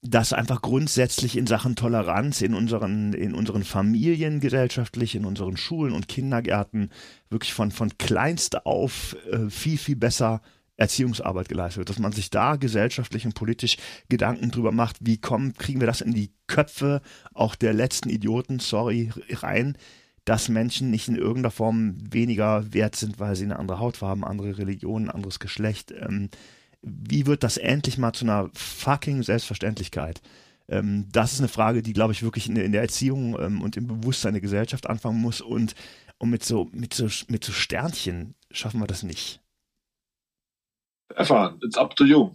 [0.01, 5.93] dass einfach grundsätzlich in Sachen Toleranz in unseren, in unseren Familien gesellschaftlich, in unseren Schulen
[5.93, 6.89] und Kindergärten
[7.29, 10.41] wirklich von, von kleinst auf äh, viel, viel besser
[10.79, 13.77] Erziehungsarbeit geleistet wird, dass man sich da gesellschaftlich und politisch
[14.09, 17.03] Gedanken drüber macht, wie kommen, kriegen wir das in die Köpfe
[17.35, 19.77] auch der letzten Idioten, sorry, rein,
[20.25, 24.57] dass Menschen nicht in irgendeiner Form weniger wert sind, weil sie eine andere Hautfarbe, andere
[24.57, 26.31] Religion, ein anderes Geschlecht, ähm,
[26.81, 30.23] wie wird das endlich mal zu einer fucking Selbstverständlichkeit?
[30.69, 33.77] Ähm, das ist eine Frage, die, glaube ich, wirklich in, in der Erziehung ähm, und
[33.77, 35.41] im Bewusstsein der Gesellschaft anfangen muss.
[35.41, 35.75] Und,
[36.19, 39.41] und mit, so, mit, so, mit so Sternchen schaffen wir das nicht.
[41.15, 42.31] Erfahren, it's up to you.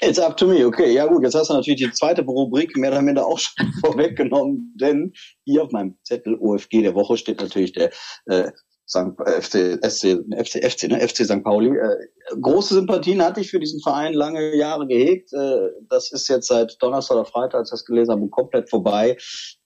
[0.00, 0.92] It's up to me, okay.
[0.92, 4.74] Ja gut, jetzt hast du natürlich die zweite Rubrik mehr oder minder auch schon vorweggenommen,
[4.80, 5.12] denn
[5.44, 7.90] hier auf meinem Zettel OFG der Woche steht natürlich der
[8.26, 8.50] äh,
[8.88, 9.14] St.
[9.24, 11.00] FC, FC, FC, FC, ne?
[11.00, 11.42] FC St.
[11.44, 11.68] Pauli.
[11.68, 11.96] Äh,
[12.40, 15.32] große Sympathien hatte ich für diesen Verein lange Jahre gehegt.
[15.32, 19.16] Äh, das ist jetzt seit Donnerstag oder Freitag, als ich das gelesen habe, komplett vorbei.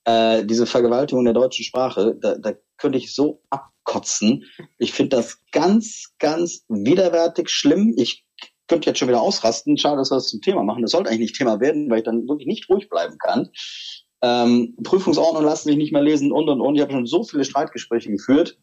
[0.05, 4.45] Äh, diese Vergewaltigung der deutschen Sprache, da, da könnte ich so abkotzen.
[4.79, 7.95] Ich finde das ganz, ganz widerwärtig schlimm.
[7.97, 8.25] Ich
[8.69, 9.79] könnte jetzt schon wieder ausrasten.
[9.79, 10.83] Schade, dass wir das zum Thema machen.
[10.83, 13.51] Das sollte eigentlich nicht Thema werden, weil ich dann wirklich nicht ruhig bleiben kann.
[14.23, 16.75] Ähm, Prüfungsordnung lassen sich nicht mehr lesen und und und.
[16.75, 18.59] Ich habe schon so viele Streitgespräche geführt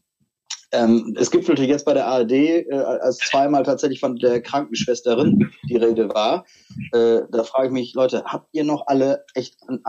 [0.73, 5.51] ähm, es gibt natürlich jetzt bei der ARD, äh, als zweimal tatsächlich von der Krankenschwesterin
[5.69, 6.45] die Rede war.
[6.91, 9.83] Äh, da frage ich mich, Leute, habt ihr noch alle echt einen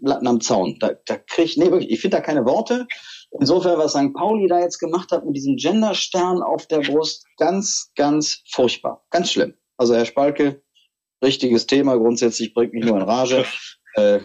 [0.00, 0.78] Latten am Zaun?
[0.80, 2.86] Da, da kriege ich, nee, wirklich, ich finde da keine Worte.
[3.38, 4.14] Insofern, was St.
[4.14, 9.04] Pauli da jetzt gemacht hat mit diesem Genderstern auf der Brust, ganz, ganz furchtbar.
[9.10, 9.54] Ganz schlimm.
[9.76, 10.62] Also Herr Spalke,
[11.22, 13.44] richtiges Thema, grundsätzlich bringt mich nur in Rage.
[13.94, 14.20] Äh,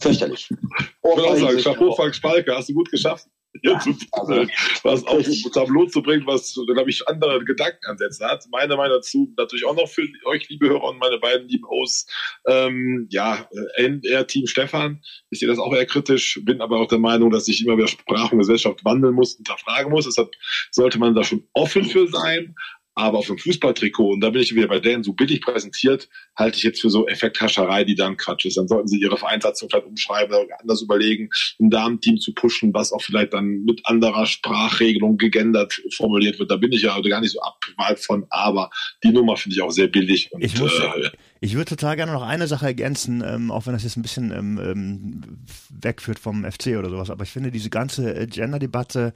[0.00, 0.48] fürchterlich.
[0.50, 3.26] Ich will auch sagen, Chapeau, Frank Spalke, hast du gut geschafft
[3.62, 4.46] ja, zu, also,
[4.82, 8.46] was auf Tableau zu bringen, was, glaube ich, andere Gedankenansätze hat.
[8.50, 12.12] Meine Meinung dazu natürlich auch noch für euch, liebe Hörer und meine beiden lieben Hosts.
[12.46, 15.02] Ähm, ja, eher Team Stefan.
[15.30, 17.88] Ich sehe das auch eher kritisch, bin aber auch der Meinung, dass sich immer wieder
[17.88, 20.04] Sprache und Gesellschaft wandeln muss, hinterfragen muss.
[20.04, 20.30] Deshalb
[20.70, 22.54] sollte man da schon offen für sein.
[23.00, 26.58] Aber auf dem Fußballtrikot, und da bin ich wieder bei denen so billig präsentiert, halte
[26.58, 28.58] ich jetzt für so Effekthascherei, die dann Quatsch ist.
[28.58, 32.92] Dann sollten sie ihre Vereinsatzung vielleicht umschreiben oder anders überlegen, ein Damenteam zu pushen, was
[32.92, 36.50] auch vielleicht dann mit anderer Sprachregelung gegendert formuliert wird.
[36.50, 38.68] Da bin ich ja also gar nicht so abgewalt von, aber
[39.02, 40.30] die Nummer finde ich auch sehr billig.
[40.32, 41.10] Und, ich, muss, äh,
[41.40, 44.30] ich würde total gerne noch eine Sache ergänzen, ähm, auch wenn das jetzt ein bisschen
[44.30, 45.22] ähm, ähm
[45.70, 49.14] wegführt vom FC oder sowas, aber ich finde diese ganze äh, Gender-Debatte,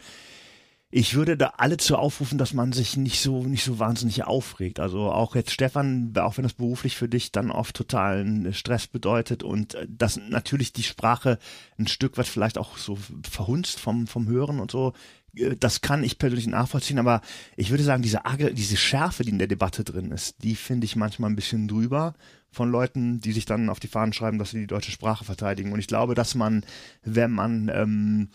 [0.96, 4.78] ich würde da alle zu aufrufen, dass man sich nicht so nicht so wahnsinnig aufregt.
[4.78, 9.42] Also auch jetzt Stefan, auch wenn das beruflich für dich dann oft totalen Stress bedeutet
[9.42, 11.40] und äh, dass natürlich die Sprache
[11.80, 12.96] ein Stück weit vielleicht auch so
[13.28, 14.92] verhunzt vom vom Hören und so.
[15.34, 17.22] Äh, das kann ich persönlich nachvollziehen, aber
[17.56, 18.20] ich würde sagen, diese
[18.52, 22.14] diese Schärfe, die in der Debatte drin ist, die finde ich manchmal ein bisschen drüber
[22.52, 25.72] von Leuten, die sich dann auf die Fahnen schreiben, dass sie die deutsche Sprache verteidigen.
[25.72, 26.64] Und ich glaube, dass man,
[27.02, 28.28] wenn man ähm,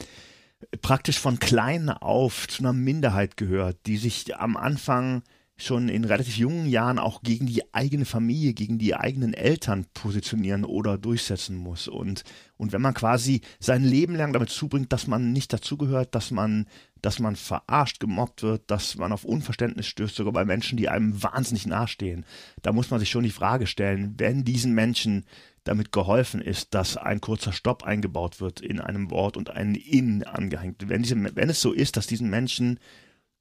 [0.81, 5.23] praktisch von klein auf zu einer Minderheit gehört, die sich am Anfang
[5.61, 10.63] schon in relativ jungen Jahren auch gegen die eigene Familie, gegen die eigenen Eltern positionieren
[10.63, 11.87] oder durchsetzen muss.
[11.87, 12.23] Und,
[12.55, 16.65] und wenn man quasi sein Leben lang damit zubringt, dass man nicht dazugehört, dass man,
[17.01, 21.21] dass man verarscht, gemobbt wird, dass man auf Unverständnis stößt, sogar bei Menschen, die einem
[21.21, 22.25] wahnsinnig nahestehen,
[22.61, 25.25] da muss man sich schon die Frage stellen, wenn diesen Menschen
[25.63, 30.23] damit geholfen ist, dass ein kurzer Stopp eingebaut wird in einem Wort und ein in
[30.23, 30.87] angehängt.
[30.87, 32.79] Wenn, diese, wenn es so ist, dass diesen Menschen,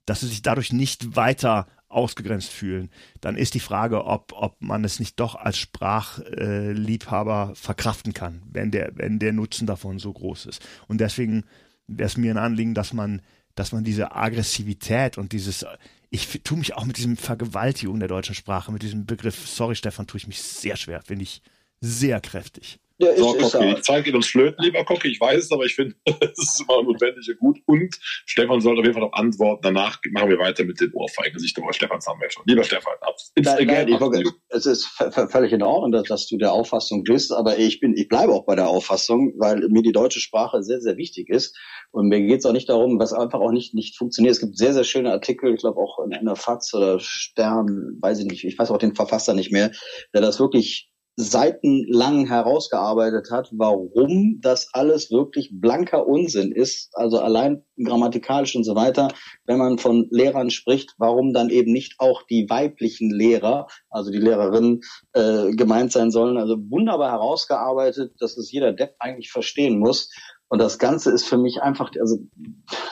[0.06, 4.84] dass sie sich dadurch nicht weiter ausgegrenzt fühlen, dann ist die Frage, ob, ob man
[4.84, 10.46] es nicht doch als Sprachliebhaber verkraften kann, wenn der, wenn der Nutzen davon so groß
[10.46, 10.62] ist.
[10.86, 11.44] Und deswegen
[11.86, 13.22] wäre es mir ein Anliegen, dass man,
[13.54, 15.64] dass man diese Aggressivität und dieses,
[16.10, 20.06] ich tue mich auch mit diesem Vergewaltigung der deutschen Sprache, mit diesem Begriff, sorry Stefan,
[20.06, 21.42] tue ich mich sehr schwer, finde ich
[21.80, 22.78] sehr kräftig.
[23.00, 25.52] Ja, ist, so, ist Cocki, ich zeige Ihnen uns Flöten, lieber Cocki, ich weiß es,
[25.52, 27.58] aber ich finde, es ist immer notwendig und gut.
[27.66, 29.60] Und Stefan sollte auf jeden Fall noch antworten.
[29.62, 32.42] Danach machen wir weiter mit den Ohrfeigengesichtern, weil Stefan haben wir schon.
[32.46, 34.86] Lieber Stefan, ab, nein, nein, ich, es ist
[35.30, 38.44] völlig in Ordnung, dass, dass, du der Auffassung bist, aber ich bin, ich bleibe auch
[38.44, 41.56] bei der Auffassung, weil mir die deutsche Sprache sehr, sehr wichtig ist.
[41.92, 44.32] Und mir geht es auch nicht darum, was einfach auch nicht, nicht funktioniert.
[44.32, 48.18] Es gibt sehr, sehr schöne Artikel, ich glaube auch in der FAZ oder Stern, weiß
[48.18, 49.70] ich nicht, ich weiß auch den Verfasser nicht mehr,
[50.12, 50.90] der das wirklich
[51.20, 58.76] seitenlang herausgearbeitet hat, warum das alles wirklich blanker Unsinn ist, also allein grammatikalisch und so
[58.76, 59.08] weiter,
[59.44, 64.18] wenn man von Lehrern spricht, warum dann eben nicht auch die weiblichen Lehrer, also die
[64.18, 66.36] Lehrerinnen, äh, gemeint sein sollen.
[66.36, 70.10] Also wunderbar herausgearbeitet, dass es jeder Depp eigentlich verstehen muss.
[70.46, 72.18] Und das Ganze ist für mich einfach, also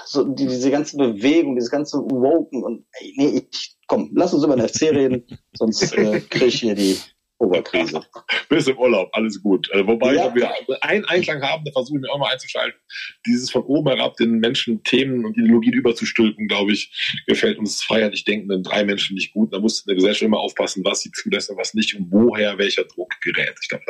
[0.05, 4.43] so die, diese ganze Bewegung, dieses ganze Woken und ey, nee, ich komm, lass uns
[4.43, 6.97] über den FC reden, sonst äh, krieg ich hier die
[7.39, 8.01] Oberkrise.
[8.49, 9.70] Bist im Urlaub, alles gut.
[9.72, 10.34] Äh, wobei ja.
[10.34, 10.51] wir
[10.82, 12.78] einen Einklang haben, da versuche ich mir auch mal einzuschalten.
[13.26, 18.24] Dieses von oben herab den Menschen Themen und Ideologien überzustülpen, glaube ich, gefällt uns freiheitlich
[18.24, 19.53] denkenden drei Menschen nicht gut.
[19.53, 22.84] Da muss eine Gesellschaft immer aufpassen, was sie zulässt und was nicht und woher welcher
[22.84, 23.55] Druck gerät.
[23.61, 23.84] Ich glaube,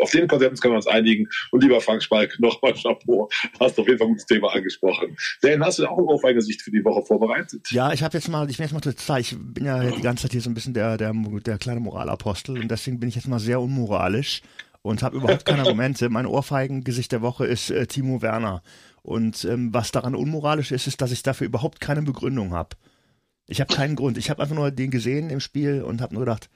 [0.00, 1.28] auf den Konzept können wir uns einigen.
[1.50, 3.28] Und lieber Frank Spalk, nochmal Chapeau.
[3.58, 5.16] Hast auf jeden Fall ein gutes Thema angesprochen.
[5.42, 7.70] Dan, hast du auch auf eine Sicht für die Woche vorbereitet?
[7.70, 10.22] Ja, ich habe jetzt mal, ich bin jetzt mal total, ich bin ja die ganze
[10.22, 13.14] Zeit hier so ein bisschen der, der, der kleine Moralapostel und deswegen deswegen bin ich
[13.14, 14.42] jetzt mal sehr unmoralisch
[14.82, 16.08] und habe überhaupt keine Argumente.
[16.08, 18.62] Mein Ohrfeigengesicht der Woche ist äh, Timo Werner.
[19.02, 22.76] Und ähm, was daran unmoralisch ist, ist, dass ich dafür überhaupt keine Begründung habe.
[23.46, 24.18] Ich habe keinen Grund.
[24.18, 26.50] Ich habe einfach nur den gesehen im Spiel und habe nur gedacht,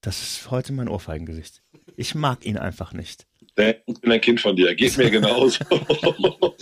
[0.00, 1.62] das ist heute mein Ohrfeigengesicht.
[1.96, 3.26] Ich mag ihn einfach nicht.
[3.54, 4.74] Ich bin ein Kind von dir.
[4.74, 5.62] Geht mir genauso.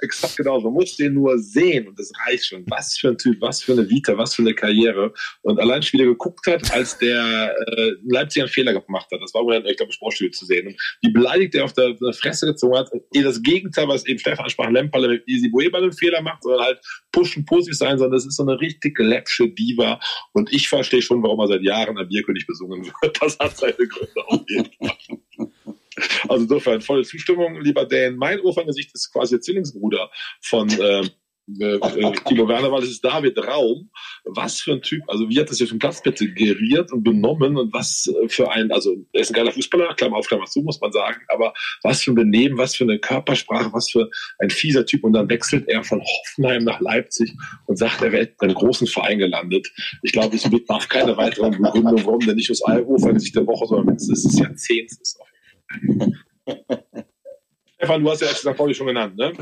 [0.00, 0.64] Exakt genauso.
[0.64, 2.64] Man muss den nur sehen und das reicht schon.
[2.68, 5.12] Was für ein Typ, was für eine Vita, was für eine Karriere.
[5.42, 9.20] Und allein schon wieder geguckt hat, als der äh, Leipzig einen Fehler gemacht hat.
[9.20, 10.66] Das war wohl, ich glaube, Sportstudio zu sehen.
[10.66, 12.90] Und wie beleidigt er auf der, der Fresse gezogen hat.
[13.14, 16.42] Eher das Gegenteil, was eben Stefan sprach, Lemperle mit Easy Boe bei einem Fehler macht,
[16.42, 16.80] sondern halt
[17.12, 20.00] pushen, positiv sein, sondern das ist so eine richtig läppsche Diva.
[20.32, 23.22] Und ich verstehe schon, warum er seit Jahren ein Bierkönig besungen wird.
[23.22, 25.51] Das hat seine Gründe auf jeden Fall.
[26.28, 28.16] Also insofern volle Zustimmung, lieber Dan.
[28.16, 31.10] Mein Ohrfeingesicht ist quasi der Zwillingsbruder von ähm,
[31.60, 33.90] äh, äh, Timo Werner, weil es ist David Raum.
[34.24, 37.56] Was für ein Typ, also wie hat das hier vom Platz bitte geriert und benommen
[37.56, 40.80] und was für ein, also er ist ein geiler Fußballer, Klammer auf, Klammer zu, muss
[40.80, 44.86] man sagen, aber was für ein Benehmen, was für eine Körpersprache, was für ein fieser
[44.86, 47.32] Typ und dann wechselt er von Hoffenheim nach Leipzig
[47.66, 49.68] und sagt, er wäre in einem großen Verein gelandet.
[50.02, 53.86] Ich glaube, es bedarf keine weiteren Begründung, warum der nicht aus Ohrfeingesicht der Woche, sondern
[53.86, 55.20] mindestens des Jahrzehnts ist.
[55.20, 55.31] Auf
[57.76, 58.56] Stefan, du hast ja St.
[58.56, 59.32] Pauli schon genannt, ne?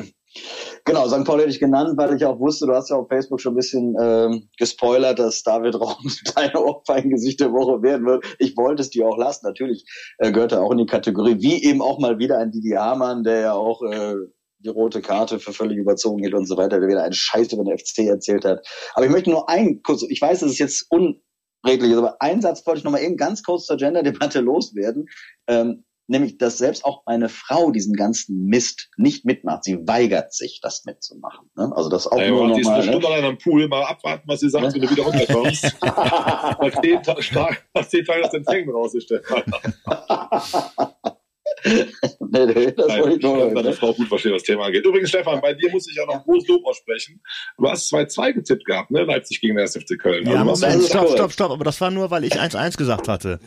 [0.84, 1.24] Genau, St.
[1.24, 3.56] Pauli hätte ich genannt, weil ich auch wusste, du hast ja auf Facebook schon ein
[3.56, 8.24] bisschen ähm, gespoilert, dass David Raum deine Ohrfeigengesicht der Woche werden wird.
[8.38, 9.46] Ich wollte es dir auch lassen.
[9.46, 9.84] Natürlich
[10.18, 13.24] äh, gehört er auch in die Kategorie, wie eben auch mal wieder ein Didi Hamann,
[13.24, 14.14] der ja auch äh,
[14.60, 17.64] die rote Karte für völlig überzogen geht und so weiter, der wieder einen Scheiß über
[17.64, 18.66] den FC erzählt hat.
[18.94, 22.66] Aber ich möchte nur ein kurz, ich weiß, es ist jetzt unredlich, aber einen Satz
[22.66, 25.08] wollte ich noch mal eben ganz kurz zur Gender-Debatte loswerden.
[25.46, 29.64] Ähm, nämlich dass selbst auch meine Frau diesen ganzen Mist nicht mitmacht.
[29.64, 31.48] Sie weigert sich, das mitzumachen.
[31.56, 31.72] Ne?
[31.74, 33.26] Also das auch ja, nur ist eine Stunde ne?
[33.26, 35.76] am Pool, mal abwarten, was sie sagt, wenn du wieder runterkommst.
[35.82, 37.02] nach zehn
[38.04, 39.24] Tagen aus den Zängen rausgestellt.
[41.64, 43.54] nee, nee, das Nein, wollte ich nur.
[43.54, 43.72] Deine ne?
[43.72, 44.84] Frau gut verstehen, was das Thema angeht.
[44.84, 47.20] Übrigens, Stefan, bei dir muss ich ja noch groß Lob aussprechen.
[47.58, 49.04] Du hast 2-2 getippt gehabt, ne?
[49.04, 50.26] Leipzig gegen der SFC Köln.
[50.26, 51.50] Ja, also, Moment, stopp, stopp, stopp.
[51.52, 53.40] Aber das war nur, weil ich 1-1 gesagt hatte.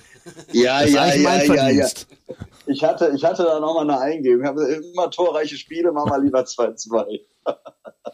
[0.51, 1.87] Ja, das ja, ja, ja, ja.
[2.65, 4.41] Ich hatte, ich hatte da nochmal eine Eingebung.
[4.41, 7.19] Ich habe immer torreiche Spiele, mach mal lieber 2-2.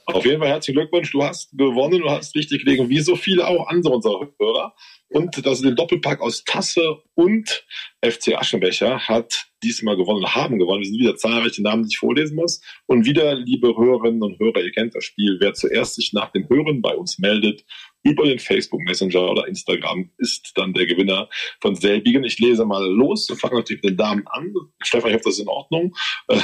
[0.06, 1.12] Auf jeden Fall herzlichen Glückwunsch.
[1.12, 4.74] Du hast gewonnen, du hast richtig gelegen, wie so viele auch andere unserer Hörer.
[5.10, 7.66] Und das ist den Doppelpack aus Tasse und
[8.02, 10.82] FC Aschenbecher hat diesmal gewonnen, haben gewonnen.
[10.82, 12.62] Wir sind wieder zahlreiche Namen, die ich vorlesen muss.
[12.86, 15.38] Und wieder, liebe Hörerinnen und Hörer, ihr kennt das Spiel.
[15.39, 17.66] Wer zuerst sich nach dem Hören bei uns meldet,
[18.04, 21.30] über den Facebook Messenger oder Instagram ist dann der Gewinner
[21.62, 22.24] von selbigen.
[22.24, 23.28] Ich lese mal los.
[23.30, 24.54] Wir fangen natürlich mit den Damen an.
[24.84, 25.95] Stefan, ich hoffe, das ist in Ordnung.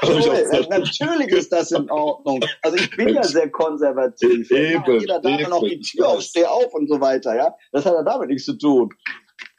[0.00, 0.20] Cool,
[0.70, 2.44] natürlich ist das in Ordnung.
[2.62, 4.48] Also ich bin ja sehr konservativ.
[4.50, 7.34] Eben, jeder eben, noch die Tür auf, steh auf und so weiter.
[7.34, 8.90] Ja, Das hat ja damit nichts zu tun.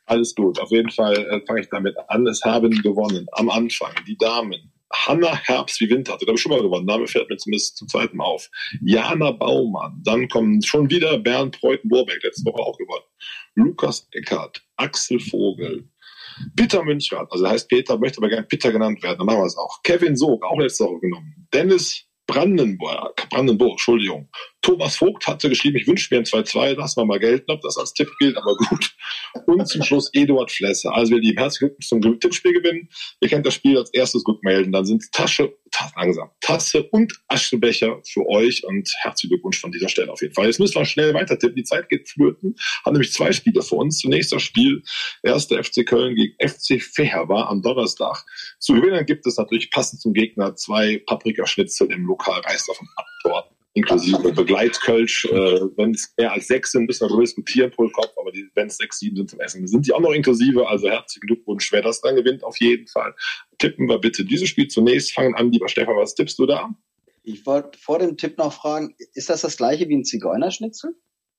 [0.06, 0.58] Alles gut.
[0.60, 2.26] Auf jeden Fall äh, fange ich damit an.
[2.26, 6.52] Es haben gewonnen am Anfang die Damen Hanna Herbst wie Winter, hatte glaube ich schon
[6.52, 6.86] mal gewonnen.
[6.86, 8.50] Name fällt mir zumindest zum zweiten Mal auf.
[8.82, 13.06] Jana Baumann, dann kommen schon wieder Bernd Preuten-Borbeck, letzte Woche auch gewonnen.
[13.56, 15.88] Lukas Eckert, Axel Vogel,
[16.56, 19.58] Peter Münchrath, also heißt Peter, möchte aber gerne Peter genannt werden, dann machen wir es
[19.58, 19.82] auch.
[19.84, 21.48] Kevin Sog, auch letzte Woche genommen.
[21.54, 24.30] Dennis Brandenburg, Brandenburg, Entschuldigung.
[24.62, 27.78] Thomas Vogt hatte geschrieben, ich wünsche mir ein 2-2, lass mal mal gelten, ob das
[27.78, 28.93] als Tipp gilt, aber gut.
[29.45, 30.93] Und zum Schluss Eduard Flesser.
[30.93, 32.89] Also wir lieben herzlich zum Tippspiel gewinnen.
[33.22, 34.72] Ihr kennt das Spiel als erstes rückmelden.
[34.72, 39.88] Dann sind Tasche, Tasse, langsam, Tasse und Aschenbecher für euch und herzlichen Glückwunsch von dieser
[39.88, 40.47] Stelle auf jeden Fall.
[40.47, 41.55] Jetzt müssen wir schnell weiter tippen.
[41.55, 42.55] Die Zeit geht flöten.
[42.84, 43.99] Haben nämlich zwei Spiele vor uns.
[43.99, 44.84] Zunächst das Spiel,
[45.24, 48.26] erste FC Köln gegen FC Feherbar am Donnerstag.
[48.60, 53.59] Zu gewinnen gibt es natürlich passend zum Gegner zwei Paprikaschnitzel im Lokal Reisdorf und Abdorf
[53.80, 55.26] inklusive Begleitkölsch.
[55.26, 58.68] Äh, wenn es mehr als sechs sind, müssen wir darüber diskutieren pro Kopf, aber wenn
[58.68, 60.68] es sechs, sieben sind zum Essen, sind die auch noch inklusive.
[60.68, 63.14] Also herzlichen Glückwunsch, wer das dann gewinnt, auf jeden Fall.
[63.58, 65.14] Tippen wir bitte dieses Spiel zunächst.
[65.14, 66.70] Fangen an, lieber Stefan, was tippst du da?
[67.24, 70.96] Ich wollte vor dem Tipp noch fragen, ist das das gleiche wie ein Zigeunerschnitzel?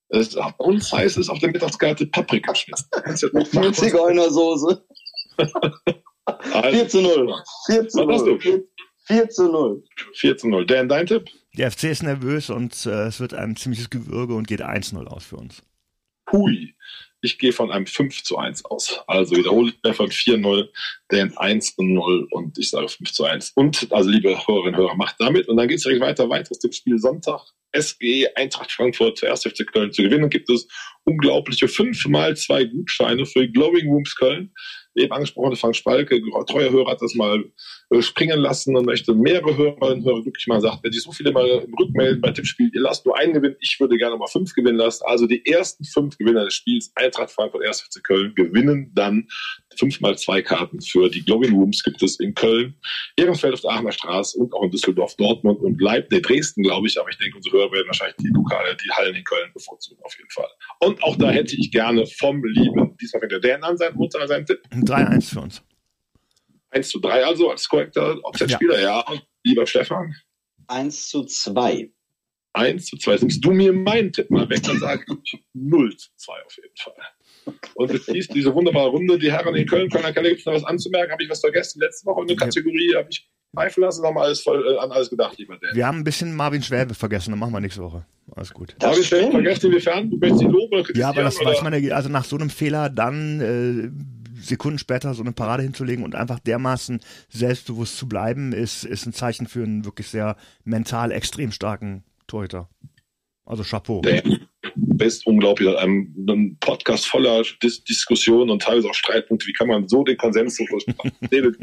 [0.09, 3.31] Es, bei uns heißt es auf der Mittagskarte Paprikaschnitzel.
[3.33, 4.85] Mit Zigeunersoße.
[6.69, 7.33] 4 zu 0.
[7.65, 8.39] 4 zu 0.
[9.07, 9.83] 4 zu 0.
[10.13, 10.65] 4 zu 0.
[10.65, 11.29] Dan, dein Tipp?
[11.57, 15.25] Der FC ist nervös und äh, es wird ein ziemliches Gewürge und geht 1-0 aus
[15.25, 15.61] für uns.
[16.31, 16.75] Hui.
[17.23, 19.01] Ich gehe von einem 5 zu 1 aus.
[19.05, 20.69] Also wiederhole ich Stefan 4-0,
[21.09, 23.51] Dan 1 zu 0 und ich sage 5 zu 1.
[23.55, 25.47] Und also liebe Hörerinnen und Hörer, macht damit.
[25.47, 26.29] Und dann geht es direkt weiter.
[26.29, 27.41] Weiteres Tippspiel Sonntag.
[27.73, 29.43] SG Eintracht Frankfurt für 1.
[29.43, 30.29] FC Köln zu gewinnen.
[30.29, 30.67] Gibt es
[31.03, 34.51] unglaubliche 5 mal 2 Gutscheine für Glowing Rooms Köln
[34.95, 37.43] eben angesprochene Frank Spalke, treuer Hörer, hat das mal
[37.89, 41.11] äh, springen lassen und möchte mehrere Hörerinnen und Hörer wirklich mal sagt, wenn sich so
[41.11, 44.53] viele mal rückmelden bei Tippspiel, ihr lasst nur einen gewinnen, ich würde gerne mal fünf
[44.53, 45.03] gewinnen lassen.
[45.05, 47.81] Also die ersten fünf Gewinner des Spiels, Eintracht Frankfurt, 1.
[47.81, 49.27] FC Köln, gewinnen dann
[49.77, 52.75] fünfmal zwei Karten für die Glowing Rooms gibt es in Köln,
[53.15, 56.99] Ehrenfeld auf der Aachener Straße und auch in Düsseldorf, Dortmund und Leipzig, Dresden, glaube ich,
[56.99, 60.17] aber ich denke, unsere Hörer werden wahrscheinlich die Lokale, die Hallen in Köln bevorzugen, auf
[60.17, 60.49] jeden Fall.
[60.79, 64.27] Und auch da hätte ich gerne vom Lieben, diesmal fängt der Dan an, sein Mutter,
[64.27, 64.61] sein Tipp.
[64.71, 65.61] 3-1 für uns.
[66.71, 68.99] 1 zu 3 also als korrekter Offset-Spieler, ja.
[68.99, 68.99] ja.
[69.01, 70.15] Und lieber Stefan?
[70.67, 71.91] 1 zu 2.
[72.53, 73.17] 1 zu 2.
[73.17, 76.75] Nimmst du mir meinen Tipp mal weg, dann sage ich 0 zu 2 auf jeden
[76.77, 76.93] Fall.
[77.75, 80.53] Und es hieß diese wunderbare Runde, die Herren in Köln, Kölner Kalle, gibt es noch
[80.53, 81.11] was anzumerken?
[81.11, 81.79] Habe ich was vergessen?
[81.79, 85.09] Letzte Woche eine Kategorie habe ich pfeifen lassen, haben wir alles voll, äh, an alles
[85.09, 85.75] gedacht, lieber Dan.
[85.75, 88.05] Wir haben ein bisschen Marvin Schwäbe vergessen, dann machen wir nächste Woche.
[88.35, 88.75] Alles gut.
[88.79, 90.09] Das Marvin Schwäbe vergessen, inwiefern?
[90.09, 92.89] Du möchtest ihn loben Ja, aber das weiß man ja, also nach so einem Fehler
[92.89, 96.99] dann äh, Sekunden später so eine Parade hinzulegen und einfach dermaßen
[97.29, 102.69] selbstbewusst zu bleiben, ist, ist ein Zeichen für einen wirklich sehr mental extrem starken Torhüter.
[103.45, 104.01] Also Chapeau.
[104.01, 105.75] Dan best unglaublich.
[105.77, 109.47] Ein, ein Podcast voller Dis Diskussionen und teilweise auch Streitpunkte.
[109.47, 110.63] Wie kann man so den Konsens so
[111.29, 111.57] David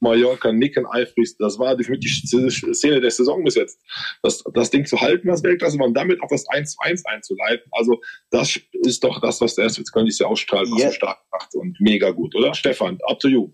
[0.00, 1.40] Mallorca nicken eifrigst.
[1.40, 3.80] Das war für mich die Szene der Saison bis jetzt.
[4.22, 7.66] Das, das Ding zu halten, das Weltklasse, und damit auch das 1 zu 1 einzuleiten.
[7.72, 8.00] Also,
[8.30, 10.90] das ist doch das, was der erste jetzt kann ich ja ausstrahlen, was yeah.
[10.90, 12.54] so stark macht und mega gut, oder?
[12.54, 13.50] Stefan, up to you.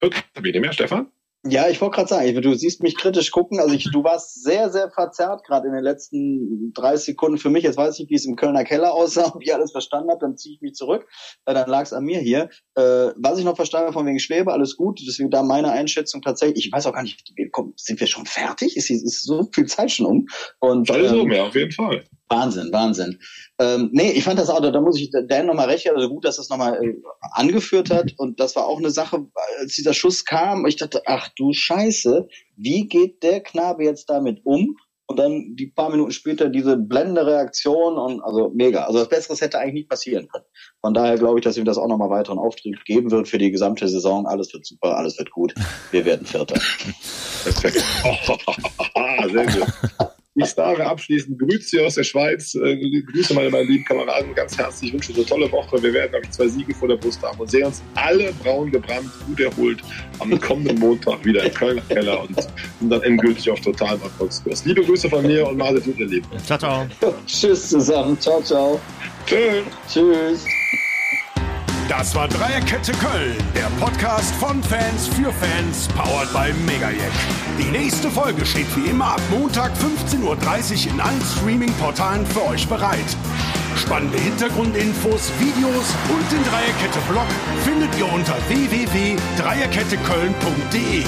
[0.00, 1.10] Okay, wie mehr, Stefan?
[1.44, 3.60] Ja, ich wollte gerade sagen, du siehst mich kritisch gucken.
[3.60, 7.62] Also ich, du warst sehr, sehr verzerrt gerade in den letzten 30 Sekunden für mich.
[7.62, 10.36] Jetzt weiß ich, wie es im Kölner Keller aussah, ob ich alles verstanden habe, dann
[10.36, 11.06] ziehe ich mich zurück.
[11.46, 12.50] Äh, dann lag es an mir hier.
[12.74, 15.00] Äh, was ich noch verstanden habe von wegen Schwebe, alles gut.
[15.06, 16.66] Deswegen da meine Einschätzung tatsächlich.
[16.66, 18.76] Ich weiß auch gar nicht, komm, sind wir schon fertig?
[18.76, 20.26] Ist, ist so viel Zeit schon um?
[20.58, 22.04] Und, also, ähm, ja, auf jeden Fall.
[22.28, 23.18] Wahnsinn, Wahnsinn.
[23.58, 26.36] Ähm, nee, ich fand das auch, da muss ich Dan nochmal recht, also gut, dass
[26.36, 26.94] das nochmal äh,
[27.32, 28.14] angeführt hat.
[28.16, 29.26] Und das war auch eine Sache,
[29.60, 34.40] als dieser Schuss kam, ich dachte, ach du Scheiße, wie geht der Knabe jetzt damit
[34.44, 34.76] um?
[35.10, 38.84] Und dann die paar Minuten später diese blendende Reaktion und also mega.
[38.84, 40.44] Also das Besseres hätte eigentlich nicht passieren können.
[40.82, 43.50] Von daher glaube ich, dass ihm das auch nochmal weiteren Auftrieb geben wird für die
[43.50, 44.26] gesamte Saison.
[44.26, 45.54] Alles wird super, alles wird gut.
[45.92, 46.56] Wir werden Vierter.
[47.42, 47.82] Perfekt.
[49.32, 50.08] Sehr gut.
[50.40, 52.54] Ich sage abschließend Grüße aus der Schweiz.
[52.54, 54.90] Äh, Grüße meine, meine lieben Kameraden ganz herzlich.
[54.90, 55.82] Ich wünsche eine tolle Woche.
[55.82, 58.70] Wir werden, glaube ich, zwei Siege vor der Brust haben und sehen uns alle braun
[58.70, 59.82] gebrannt, gut erholt
[60.20, 62.40] am kommenden Montag wieder im Kölner Keller und
[62.78, 64.64] sind dann endgültig auf totalen Erfolgskurs.
[64.64, 66.26] Liebe Grüße von mir und ihr Lieben.
[66.44, 66.86] Ciao, ciao.
[67.26, 68.18] Tschüss zusammen.
[68.20, 68.80] Ciao, ciao.
[69.26, 69.64] Tschüss.
[69.88, 70.44] Tschüss.
[71.88, 77.10] Das war Dreierkette Köln, der Podcast von Fans für Fans, powered by Megajack.
[77.58, 80.36] Die nächste Folge steht wie immer ab Montag 15.30 Uhr
[80.92, 83.16] in allen Streaming-Portalen für euch bereit.
[83.76, 87.24] Spannende Hintergrundinfos, Videos und den Dreierkette-Blog
[87.64, 91.04] findet ihr unter www.dreierketteköln.de.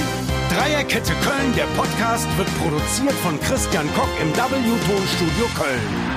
[0.57, 6.10] Dreierkette Köln, der Podcast, wird produziert von Christian Koch im W-Tonstudio Köln.